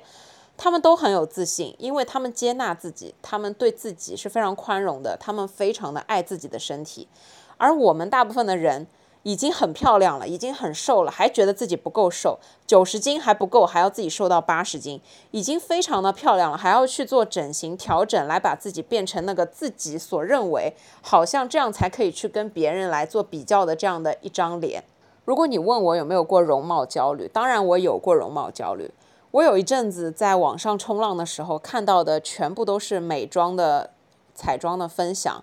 [0.56, 7.08] 他们都很有自信，因为他们接纳自己，他们对自己是非常宽容的，他们非常的爱自己的身体。
[7.56, 8.86] 而我们大部分的人
[9.24, 24.82] 已经很漂亮了，已经很瘦了，还觉得自己不够瘦，九十斤还不够，还要自己瘦到八十斤，已经非常的漂亮了，还要去做整形调整，来把自己变成那个自己所认为好像这样才可以去跟别人来做比较的这样的一张脸。
[25.24, 28.90] 如果你问我有没有过容貌焦虑，当然我有过容貌焦虑。
[29.32, 33.90] 我有一阵子在网上冲浪的时候，看到的全部都是美妆的、
[34.34, 35.42] 彩妆的分享，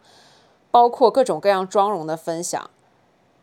[0.70, 2.70] 包括各种各样妆容的分享。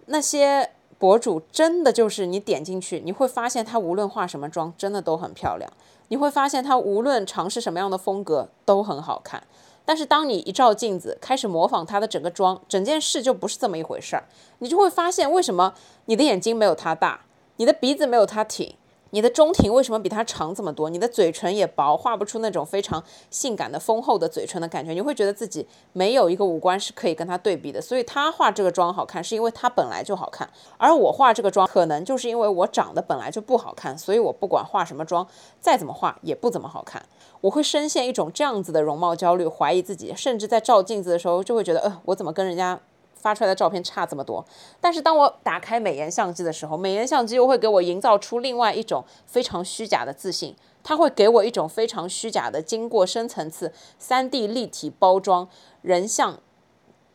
[0.06, 5.68] 那些博主真的就是你点进去，你会发现他无论化什么妆，真的都很漂亮。
[6.08, 9.42] 你会发现他无论尝试什么样的风格，都很好看。
[9.84, 14.28] 但是当你一照镜子，开始模仿他的整个妆，整件事就不是这么一回事儿。
[14.60, 17.22] 你就会发现，为什么你的眼睛没有他大，
[17.56, 18.76] 你的鼻子没有他挺。
[19.16, 20.90] 你的中庭为什么比它长这么多？
[20.90, 24.92] 你的嘴唇也薄，画不出那种非常性感的丰厚的嘴唇的感觉。
[24.92, 27.80] 你会觉得自己没有一个五官是可以跟它对比的。
[27.80, 30.46] 所以他画这个妆好看，是因为他本来就好看。
[30.76, 35.26] 而我画这个妆，可能就是因为我长得本来就不好看，所以我不管化什么妆，
[35.58, 37.02] 再怎么画也不怎么好看。
[37.40, 42.78] 我会深陷一种这样子的容貌焦虑，怀疑自己，甚至在照镜子的时候就会觉得，呃，我怎么跟人家。
[43.16, 44.44] 发出来的照片差这么多，
[44.80, 55.48] 但是当我打开美颜相机的时候，美颜相机又会给我营造出另外一种非常虚假的自信，它会给我一种非常虚假的、经过深层次三 D 立体包装、
[55.82, 56.38] 人像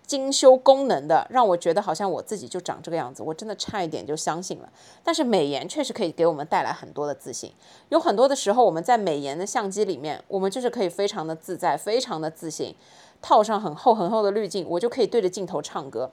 [0.05, 4.69] 精修功能的，让我觉得好像我自己就长这个样子，我真的差一点就相信了。
[5.01, 7.53] 但是美颜确实可以给我们带来很多的自信，
[7.87, 12.75] 有很多的时候我们在美颜的相机里面，我们就是可以非常的自在，非常的自信。
[13.21, 16.11] 套上很厚很厚的滤镜，我就可以对着镜头唱歌，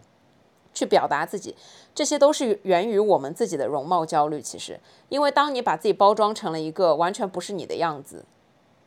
[0.74, 1.56] 去表达自己。
[1.94, 4.40] 这些都是源于我们自己的容貌焦虑。
[4.40, 8.24] 其实，因为当你把自己包装成了一个完全不是你的样子，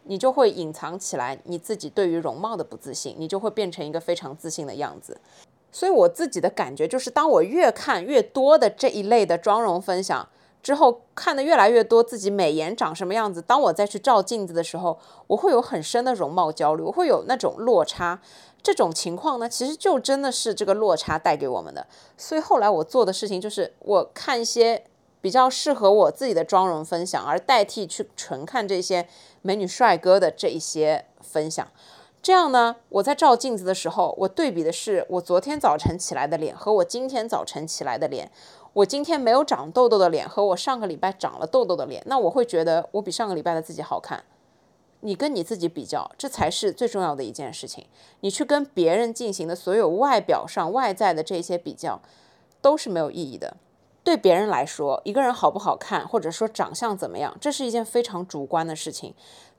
[0.04, 5.20] 你就会隐藏起来你自己对于容貌的不自信，你就会变成一个非常自信的样子。
[5.72, 10.28] 所以我自己的感觉就是，当我越看越多的这一类的妆容分享。
[10.62, 13.41] 之后看的越来越多，自己美颜长什么样子？
[13.41, 18.19] 当我再去照镜子的时候，我会有很深的容貌焦虑，我会有那种落差。
[18.63, 21.88] 这种情况呢，其实就真的是这个落差带给我们的。
[22.15, 24.84] 所以后来我做的事情就是，我看一些
[25.19, 29.08] 比较适合我自己的妆容分享，而代替去纯看这些
[29.41, 31.67] 美女帅哥的这一些分享。
[32.21, 38.32] 这样呢，我在照镜子的时候，我对比的是我昨天早晨起来的脸和我今天早晨起来的脸。
[38.74, 44.24] 我今天没有长痘痘的脸和我上个礼拜长了痘痘的脸，那我会觉得我比上个礼拜的自己好看。
[45.02, 47.88] 你跟你自己比较，这才是最重要的一件事情。
[48.22, 52.00] 你去跟别人进行的所有外表上外在的这些比较，
[52.62, 53.58] 都是没有意义的。
[54.04, 59.14] 对别人来说，一个人好不好看，或者说长相怎么样，这是一件非常主观的事情。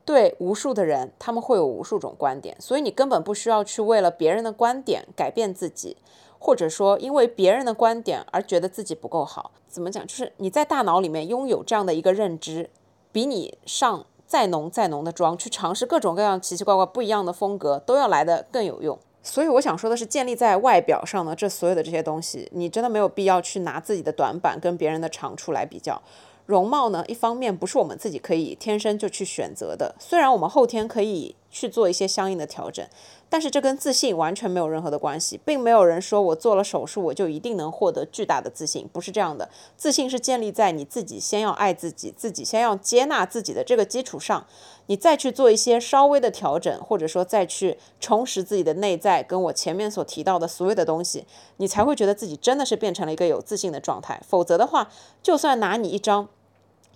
[0.05, 5.97] 对无数的人，他们会有无数种观点，所以你根本不需要去为了别人的观点改变自己。
[6.43, 10.05] 或者说，因为别人的观点而觉得自己不够好，怎么讲？
[10.05, 12.69] 就是你在大脑里面拥有这样的一个认知，
[13.13, 18.99] 比你上再浓再浓的妆，去尝试各种各样奇奇怪怪不一样的风格，都要来的更有用。
[19.23, 26.03] 所以我想说的是，建立在外表上的这所有的这些东西，你真的没有必要去拿自己的短板跟别人的长处来比较。
[26.47, 32.85] 容貌呢，一方面不是我们自己可以天生就去选择的，虽然我们后天可以去做一些相应的调整。
[33.33, 39.49] 但是这跟自信完全没有任何的关系，并没有人说我做了手术我就一定能获得巨大的自信，不是这样的。
[39.75, 44.47] 自信是建立在你自己先要爱自己，自己先要接纳自己的这个基础上，
[44.85, 51.25] 你再去做一些稍微的调整，或者说再去充实自己的内在，跟我前面所提到的所有的东西，
[51.57, 54.21] 你才会觉得自己真的是变成了一个有自信的状态。
[54.29, 54.91] 否则的话，
[55.23, 56.29] 就算拿你一张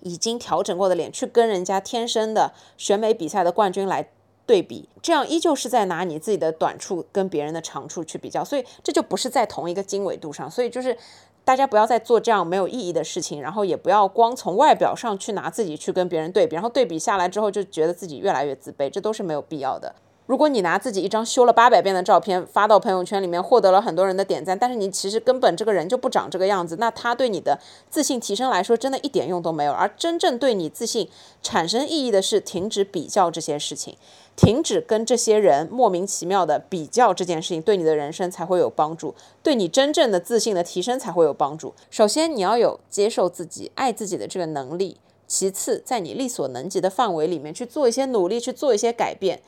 [0.03, 4.11] 已经调整过的脸去跟人家天生的选美比赛的冠军来。
[4.47, 10.49] 对比，这样依旧是在拿你自己的短处跟别人的长处去比较，所以这就不是在同一个经纬度上。
[10.51, 10.97] 所以就是
[11.45, 19.95] 大家不要再做这样没有意义的事情，然后也不要光从外表上去拿自己去跟别人对比，然后对比下来之后就觉得自己越来越自卑，这都是没有必要的。
[20.27, 29.73] 如果你拿自己一张修了八百遍的照片发到朋友圈里面，获得了很多人的点赞，但是你其实根本这个人就不长这个样子，那他对你的自信提升来说，真的一点用都没有。
[29.73, 31.09] 而真正对你自信
[31.43, 33.97] 产生意义的是，停止比较这些事情，
[34.35, 39.15] 停止跟这些人莫名其妙的比较这件事情，对你的人生才会有帮助，
[39.45, 41.73] 对你真正的自信的提升才会有帮助。
[41.89, 44.97] 首先，你要有接受自己、爱自己的这个能力；
[45.29, 49.41] 其次，在你力所能及的范围里面去做一些努力，去做一些改变。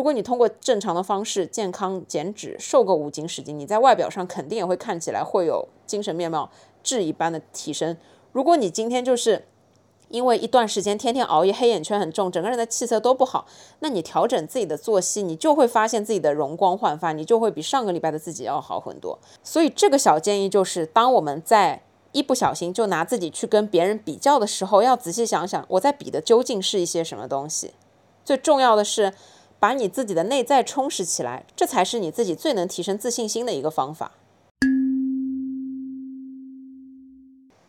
[0.00, 6.50] 如果你通过正常的方式健康减脂，瘦个五斤十斤，你在外表上肯定也会看起来会有精神面貌
[6.82, 7.94] 质一般的提升。
[8.32, 9.44] 如果你今天就是
[10.08, 13.44] 因为一段时间天天熬夜，黑眼圈很重，整个人的气色都不好，
[13.80, 19.18] 那你调整自己的作息，你就会发现自己的容光焕发，你就会比上个礼拜的自己要好很多。
[19.44, 21.82] 所以这个小建议就是，当我们在
[22.12, 27.72] 一不小心就拿自己去跟别人比较的时候，要仔细想想，我在比的究竟是一些什么东西。
[28.24, 29.12] 最重要的是。
[29.60, 34.12] 把你自己的内在充实起来，这才是你自己最能提升自信心的一个方法。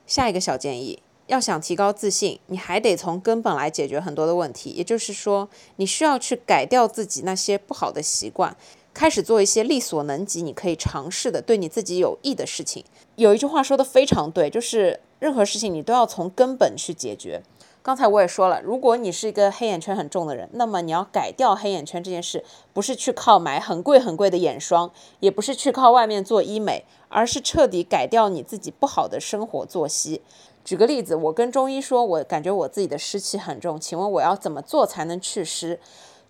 [0.07, 4.69] 下一个小建议，要想提高自信，你还得从根本来解决很多的问题。
[4.69, 8.55] 也就是说，你需要去改掉自己那些不好的习惯，
[8.93, 12.85] 开始做一些力所能及、你可以尝试的、对你自己有益的事情。
[13.17, 17.43] 有一句话说的非常对，就是任何事情你都要从根本去解决。
[17.83, 30.21] 刚才我也说了，如果你是一个黑眼圈很重的人，那么你要改掉黑眼圈这件事，不是去靠买很贵很贵的眼霜，也不是去靠外面做医美，而是彻底改掉你自己不好的生活作息。
[30.63, 35.79] 举个例子，我跟中医说，我感觉我自己的湿气很重，请问我要怎么做才能祛湿？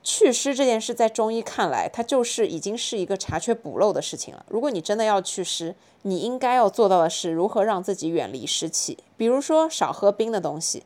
[0.01, 4.43] 祛湿这件事在中医看来，它就是已经是一个查缺补漏的事情了。
[4.47, 10.81] 如果你真的要祛湿，你应该要做到的是如何让自己远离湿气，比如说少喝冰的东西。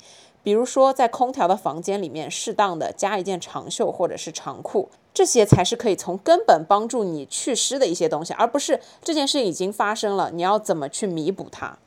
[0.46, 11.80] 比如说，在空调的房间里面，适当的加一件长袖或者是长裤，这些才是可以从根本帮助你祛湿的一些东西，而不是这件事已经发生了，你要怎么去弥补它？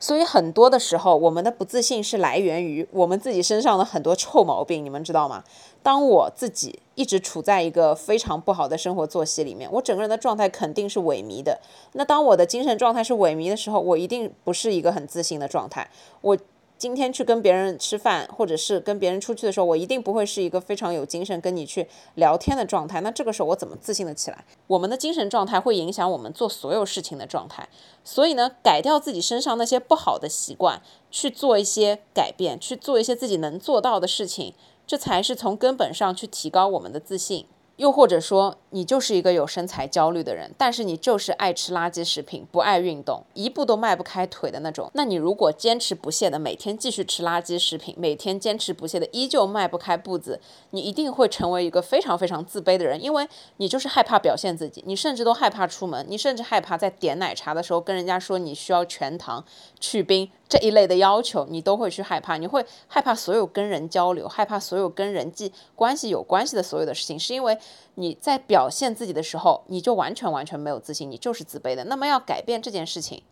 [0.00, 5.44] 所以很多的时候，我们的不自信是来源于我们自己身上的很多臭毛病，你们知道吗？
[5.84, 11.60] 当我自己一直处在一个非常不好的生活作息里面，我整个人的状态肯定是萎靡的。
[11.92, 15.88] 那当我的精神状态是萎靡的时候，我一定不是一个很自信的状态。
[16.22, 16.36] 我。
[16.78, 23.00] 今天去跟别人吃饭，或者是跟别人出去的时候，我一定不会是一个非常有精神跟你去聊天的状态。
[23.00, 24.44] 那这个时候我怎么自信的起来？
[24.66, 27.68] 我们的精神状态会影响我们做所有事情的状态。
[28.04, 34.52] 所以呢，改掉自己身上那些不好的习惯，去做一些改变，去做一些自己能做到的事情，
[34.86, 37.46] 这才是从根本上去提高我们的自信。
[37.76, 44.90] 又或者说，你就是一个有身材焦虑的人，但是你就是爱吃垃圾食品，不爱运动，一步都迈不开腿的那种。
[44.94, 59.44] 那你如果坚持不懈的每天继续吃垃圾食品，每天坚持不懈的依旧迈不开步子，你一定会成为一个非常非常自卑的人，因为你就是害怕表现自己，你甚至都害怕出门，你甚至害怕在点奶茶的时候跟人家说你需要全糖
[59.78, 60.30] 去冰。
[60.48, 67.58] 这一类的要求，你都会去害怕，你会害怕所有跟人交流，害怕所有跟人际关系有关系的所有的事情，是因为
[67.96, 71.84] 你在表现自己的时候，你就完全完全没有自信，你就是自卑的。
[71.84, 73.22] 那么要改变这件事情，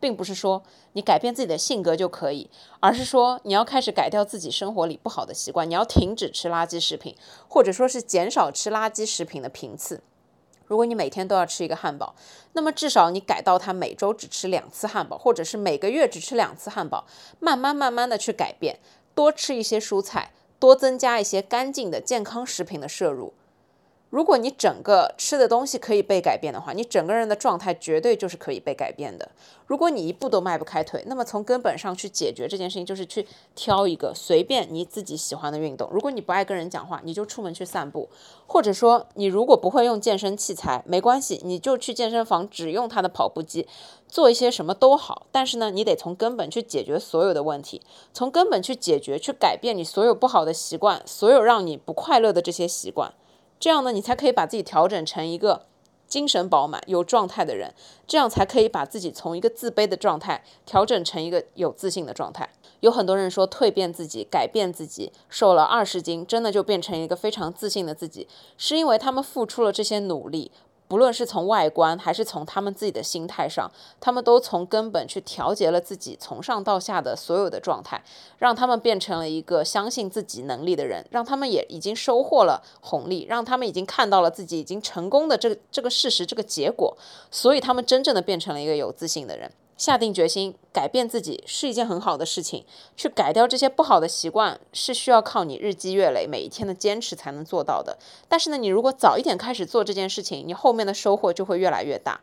[0.00, 0.62] 并不是说
[0.94, 2.50] 你改变自己的性格就可以，
[2.80, 7.14] 而是说你要开始改掉自己生活里不好的习惯，你要停止吃垃圾食品，
[7.48, 10.02] 或者说是减少吃垃圾食品的频次。
[10.66, 12.14] 如果你每天都要吃一个汉堡，
[12.52, 17.06] 那么至少你改到他每周只吃两次汉堡，或者是每个月只吃两次汉堡，
[17.40, 18.78] 慢慢慢慢的去改变，
[19.14, 23.34] 多吃一些蔬菜，多增加一些干净的健康食品的摄入。
[24.14, 29.28] 如果你整个吃的东西可以被改变的话，你整个人的状态绝对就是可以被改变的。
[29.66, 35.90] 如果你一步都迈不开腿，那么从根本上去解决这件事情，就是去挑一个随便你自己喜欢的运动。
[35.90, 38.08] 如果你不爱跟人讲话，你就出门去散步，
[38.46, 43.66] 或者说你如果不会用健身器材，没关系，你就去健身房只用他的跑步机，
[44.06, 45.26] 做一些什么都好。
[45.32, 53.12] 但是呢，你得从根本去解决所有的问题，从根本去解决，去改变你所有不好的习惯，所有让你不快乐的这些习惯。
[53.58, 55.66] 这样呢，你才可以把自己调整成一个
[56.06, 57.74] 精神饱满、有状态的人，
[58.06, 62.48] 这样才可以把自己从一个自卑的状态调整成一个有自信的状态。
[62.80, 68.28] 有很多人说蜕变自己、改变自己，瘦了二十斤，真的就变成一个非常自信的自己，
[68.58, 70.52] 是因为他们付出了这些努力。
[70.94, 73.68] 无论是从外观还是从他们自己的心态上，
[73.98, 78.00] 他们都从根本去调节了自己从上到下的所有的状态，
[78.38, 86.96] 让他们变成了一个相信自己能力的人，让他们也已经收获了红利，让他们已经看到了自己已经成功的这个这个事实这个结果，
[87.28, 89.50] 所以他们真正的变成了一个有自信的人。
[89.76, 92.64] 下定决心改变自己是一件很好的事情，
[92.96, 97.98] 去改掉这些不好的习惯是需要靠你日积月累、每一天的坚持才能做到的。
[98.28, 102.20] 但是呢，你如果早一点开始做这件事情，你后面的收获就会越来越大。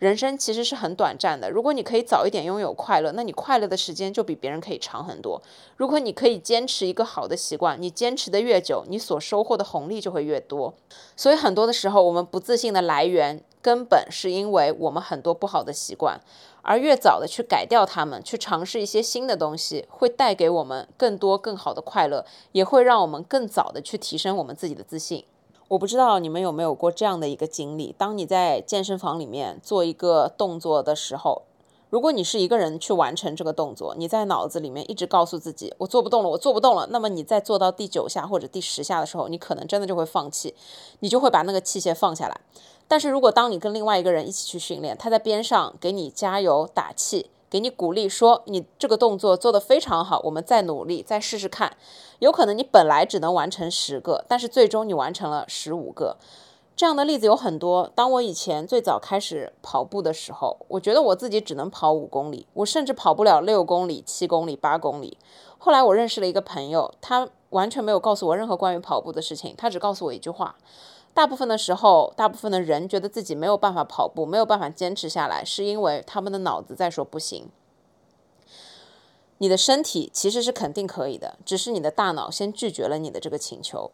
[0.00, 5.40] 人生其实是很短暂的，如果你可以早一点拥有快乐，那你快乐的时间就比别人可以长很多。
[5.76, 10.74] 如果你可以坚持一个好的习惯，你坚持的越久，你所收获的红利就会越多。
[11.16, 16.20] 所以很多的时候，我们不自信的来源根本是因为我们很多不好的习惯。
[16.64, 25.24] 而越早的去改掉它们，去尝试一些新的东西，会带给我们更多更好的快乐，也会让我们更早的去提升我们自己的自信。
[25.68, 31.42] 我不知道你们有没有过这样的一个经历：当你在健身房里面做一个动作的时候，
[31.90, 40.54] 如果你是一个人去完成这个动作，你在脑子里面一直告诉自己“我做不动了，我做不动了”，那么你在做到第九下或者第十下的时候，你可能真的就会放弃，
[41.00, 42.40] 你就会把那个器械放下来。
[42.86, 51.76] 但是如果当你跟另外一个人一起去训练，他在边上给你加油打气，给你鼓励，说你这个动作做得非常好，我们再努力，再试试看。
[52.18, 56.16] 有可能你本来只能完成十个，但是最终你完成了十五个。
[56.76, 57.88] 这样的例子有很多。
[57.94, 65.16] 当我以前最早开始跑步的时候，我觉得我自己只能跑五公里，我甚至跑不了六公里、七公里、八公里。
[65.58, 70.56] 后来我认识了一个朋友，他完全没有告诉我任何关于跑步的事情，他只告诉我一句话。
[71.14, 77.48] 大部分的时候，大部分的人觉得自己没有办法跑步，没有办法坚持下来，是因为他们的脑子在说不行。
[79.38, 83.92] 你的身体其实是肯定可以的，只是你的大脑先拒绝了你的这个请求。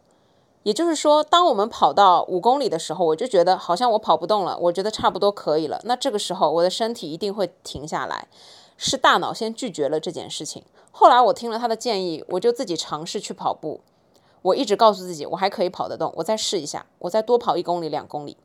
[0.63, 5.81] 也就是说，当我们跑到五公里的时候，我就觉得好像我跑不动了，我觉得差不多可以了。
[5.85, 8.27] 那这个时候，我的身体一定会停下来，
[8.77, 10.63] 是大脑先拒绝了这件事情。
[10.91, 13.81] 后来我听了他的建议，我就自己尝试去跑步。
[14.41, 18.37] 我一直告诉自己，我还可以跑得动，我再试一下，我再多跑一公里、两公里。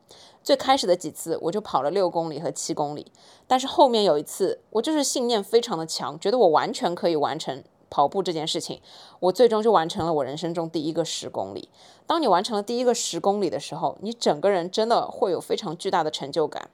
[0.43, 3.11] 最开始的几次，我就跑了六公里和七公里，
[3.47, 8.81] 但是后面有一次，我就是信念非常的强，觉得我完全可以完成跑步这件事情，
[9.21, 11.69] 我最终就完成了我人生中第一个十公里。
[12.07, 16.71] 当你完成了第一个十公里的时候，你整个人真的会有非常巨大的成就感。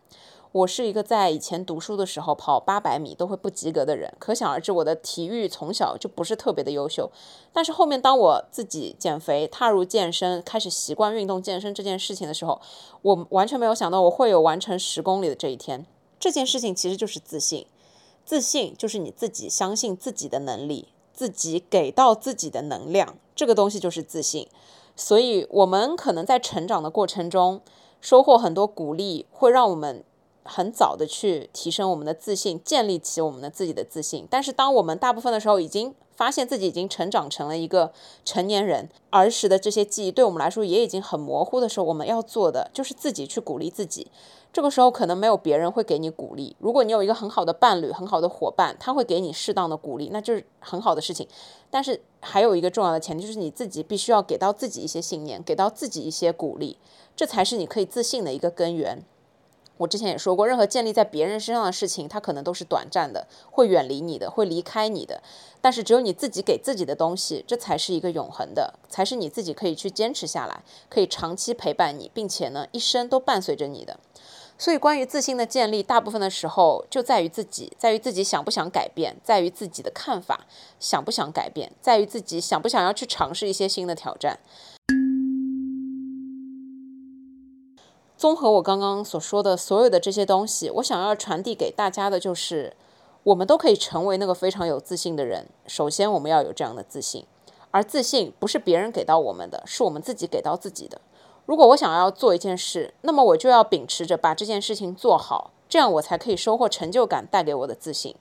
[0.53, 7.11] 我是一个在以前读书的时候跑八百米都会不及格的人，可想而知我的体育从小就不是特别的优秀。
[7.55, 12.61] 但是后面当我自己减肥、踏入健身、开始习惯运动健身这件事情的时候，
[13.01, 15.87] 我完全没有想到我会有完成十公里的这一天。
[16.21, 17.67] 这件事情其实就是自信，
[18.27, 24.47] 自信就是你自己相信自己的能力，自己给到自己的能量，这个东西就是自信。
[24.95, 27.63] 所以，我们可能在成长的过程中
[28.03, 30.05] 收获很多鼓励，会让我们。
[30.45, 34.27] 很早的去提升我们的自信，建立起我们的自己的自信。
[34.29, 37.93] 但是，当我们大部分的时候已经发现自己已经成长成了一个
[38.25, 44.09] 成年人，儿时的这些记忆对我们来说也已经很模糊的时候，我们要做的就是自己去鼓励自己。
[44.53, 46.55] 这个时候可能没有别人会给你鼓励。
[46.59, 51.27] 如果你有一个很好的伴侣、很好的伙伴，他会给你适当的鼓励，那就是很好的事情。
[51.71, 56.77] 但是还有一个重要的前提，就是你自己必须要给到自己一些信念，给到自己一些鼓励，
[57.17, 59.03] 这才是你可以自信的一个根源。
[59.79, 65.23] 我之前也说过，任何建立在别人身上的事情，它可能都是短暂的，会远离你的，会离开你的。
[65.61, 73.99] 但是只有你自己给自己的东西，这才是一个永恒的，才是你自己可以去坚持下来，可以长期陪伴你，并且呢，一生都伴随着你的。
[74.59, 80.47] 所以，关于自信的建立，大部分的时候就在于自己，在于自己想不想改变，在于自己的看法
[80.79, 84.39] 想不想改变，在于自己想不想要去尝试一些新的挑战。
[88.23, 92.77] 综合我刚刚所说的所有的这些东西，我想要传递给大家的就是，
[93.25, 95.49] 我们都可以成为那个非常有自信的人。
[95.67, 97.27] 首先，我们要有这样的自信，
[97.73, 101.01] 而自信不是别人给到我们的，是我们自己给到自己的。
[101.47, 108.15] 如果我想要做一件事，那么我就要秉持着把这件事情做好，这样我才可以收获成就感带给我的自信。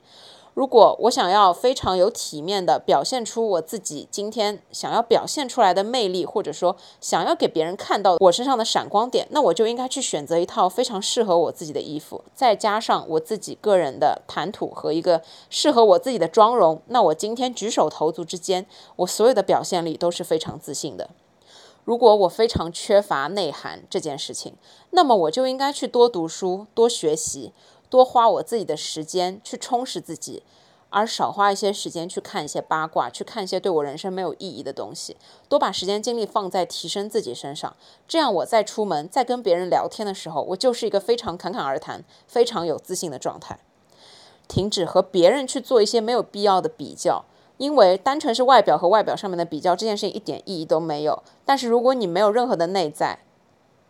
[0.53, 18.65] 如果我想要非常有体面的表现出我自己今天想要表现出来的魅力，或者说想要给别人看到我身上的闪光点，那我就应该去选择一套非常适合我自己的衣服，再加上我自己个人的谈吐和一个适合我自己的妆容，那我今天举手投足之间，
[18.97, 21.09] 我所有的表现力都是非常自信的。
[21.85, 24.53] 如果我非常缺乏内涵这件事情，
[24.91, 27.53] 那么我就应该去多读书、多学习、
[27.91, 30.41] 多花我自己的时间去充实自己。
[30.93, 35.15] 而少花一些时间去看一些八卦，去看一些对我人生没有意义的东西，
[35.47, 37.73] 多把时间精力放在提升自己身上。
[38.09, 43.59] 这样我在出门，在跟别人聊天的时候，我就是一个非常侃侃而谈、非常有自信的状态。
[44.49, 47.23] 停止和别人去做一些没有必要的比较，
[47.55, 51.23] 因为单纯是外表和外表上面的比较，这件事情一点意义都没有。
[51.45, 53.19] 但是如果你没有任何的内在，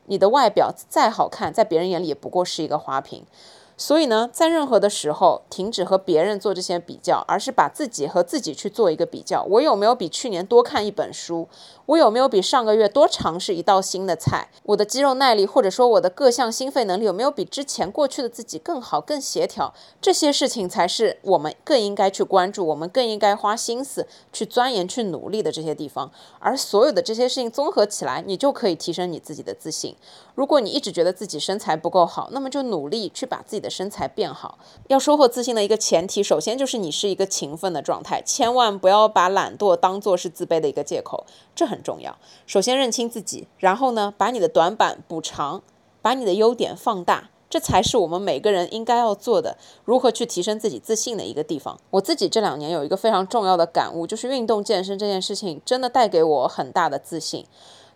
[0.05, 3.25] 你的外表再好看，在别人眼里也不过是一个花瓶。
[3.77, 9.43] 所以呢，在任何的时候，停止和别人做这些比较，而是把自己和自己去做一个比较。
[9.49, 11.47] 我有没有比去年多看一本书？
[11.87, 14.49] 我有没有比上个月多尝试一道新的菜？
[14.63, 19.73] 我的肌肉耐力或者说我的各项心肺能力有没有比之前过去的自己更好、更协调？
[19.99, 26.11] 这些事情才是我们更应该去关注，我们更应该花心思去钻研、去努力的这些地方。
[26.39, 29.95] 而所有的这些事情综合起来，你就可以提升你自己的自信。
[30.35, 34.57] 如果你一直觉得自己身材不够好，那么就努力去把自己的身材变好。
[34.87, 42.17] 要收获自信的一个前提，首先就是你是一个勤奋的状态，千万不要把懒惰当做是自卑的一个借口，这很重要。
[42.47, 45.61] 首先认清自己，然后呢，把你的短板补长，
[46.01, 49.57] 把你的优点放大，这才是我们每个人应该要做的。
[49.83, 51.77] 如何去提升自己自信的一个地方。
[51.89, 57.45] 我自己这两年有一个非常重要的感悟，就是运动健身这件事情真的带给我很大的自信。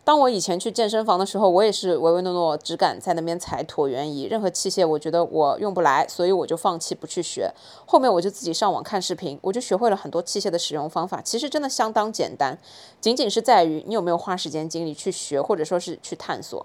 [0.06, 7.52] 当我以前去健身房的时候，我也是唯唯诺诺，只敢在那边踩椭圆仪，任何器械我觉得我用不来，所以我就放弃不去学。
[7.88, 12.56] 后面我就自己上网看视频，我就学会了很多器械的使用方法，其实真的相当简单，
[13.02, 16.64] 仅仅是在于你有没有花时间精力去学，或者说是去探索。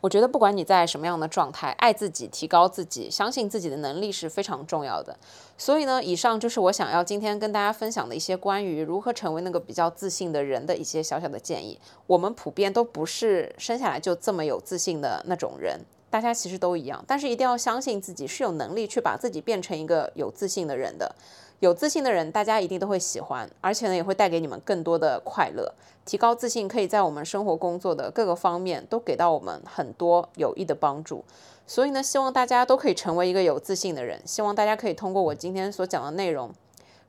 [0.00, 5.16] 我觉得不管你在什么样的状态，爱自己、提高自己、相信自己的能力是非常重要的。
[5.58, 11.78] 所以呢，以上就是我想要今天跟大家分享的一些关于如何成为那个比较自信的人的一些小小的建议。
[12.06, 15.78] 我们普遍都不是生下来就这么有自信的那种人，
[16.08, 17.04] 大家其实都一样。
[17.06, 21.14] 但是一定要相信自己是有能力去把自己变成一个有自信的人的。
[21.60, 25.72] 有自信的人，大家一定都会喜欢，而且呢，也会带给你们更多的快乐。
[26.06, 31.22] 提高自信，可以在我们生活工作的各个方面都给到我们很多有益的帮助。
[31.66, 34.20] 所以呢，希望大家都可以成为一个有自信的人。
[34.24, 36.50] 希望大家可以通过我今天所讲的内容，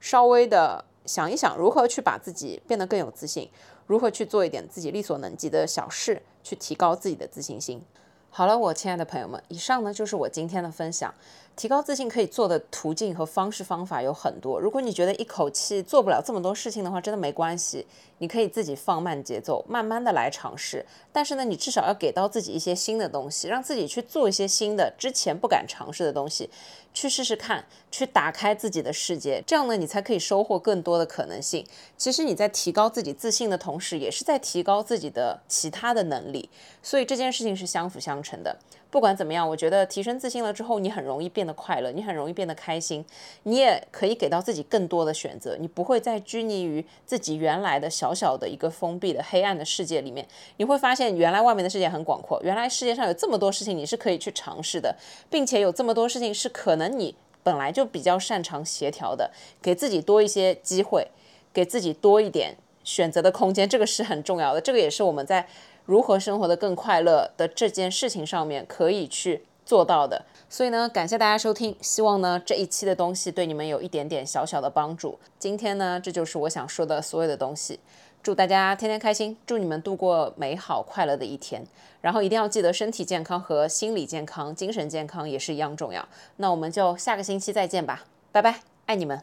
[0.02, 3.50] 稍微的想一想如何去把自己变得更有自信，
[3.88, 7.82] 如何去做一点自己力所能及的小事，去提高自己的自信心。
[8.30, 11.14] 好了，我亲爱的朋友们，以上呢就是我今天的分享。
[11.62, 14.60] 提高自信可以做的途径和方式方法有很多。
[14.60, 17.86] 如果你觉得一口气做不了这么多事情的话，真的没关系，
[18.18, 20.84] 你可以自己放慢节奏，慢慢的来尝试。
[21.12, 26.50] 但是呢，你至少要给到自己一些新的东西，让自己去做一些新的之前不敢尝试的东西，
[26.96, 29.44] 去试试看，去打开自己的世界。
[29.46, 31.64] 这样呢，你才可以收获更多的可能性。
[31.96, 36.50] 其实你在提高自己自信的同时，也是在提高自己的其他的能力。
[36.82, 38.58] 所以这件事情是相辅相成的。
[38.92, 43.04] 不管怎么样，我觉得提升自信了之后，你很容易变得快乐，你很容易变得开心，
[43.44, 50.28] 你也可以给到自己更多的选择，你不会再拘泥于自己原来的小小的一个封闭的黑暗的世界里面。
[50.58, 54.94] 你会发现，原来外面的世界很广阔，原来世界上有这么多事情你是可以去尝试的，
[55.30, 59.32] 并且有这么多事情是可能你本来就比较擅长协调的，
[59.62, 61.08] 给自己多一些机会，
[61.54, 64.60] 给自己多一点选择的空间，这个是很重要的。
[64.60, 65.48] 这个也是我们在。
[65.92, 75.20] 如何生活的更快乐的这件事情上面可以去做到的，所以呢，感谢大家收听，希望呢这一期的东西对你们有一点点小小的帮助。
[75.38, 77.78] 今天呢，这就是我想说的所有的东西。
[78.24, 81.62] 祝大家天天开心，祝你们度过美好快乐的一天。
[82.00, 86.08] 然后一定要记得身体健康和心理健康、精神健康也是一样重要。
[86.38, 89.22] 那我们就下个星期再见吧，拜拜，爱你们。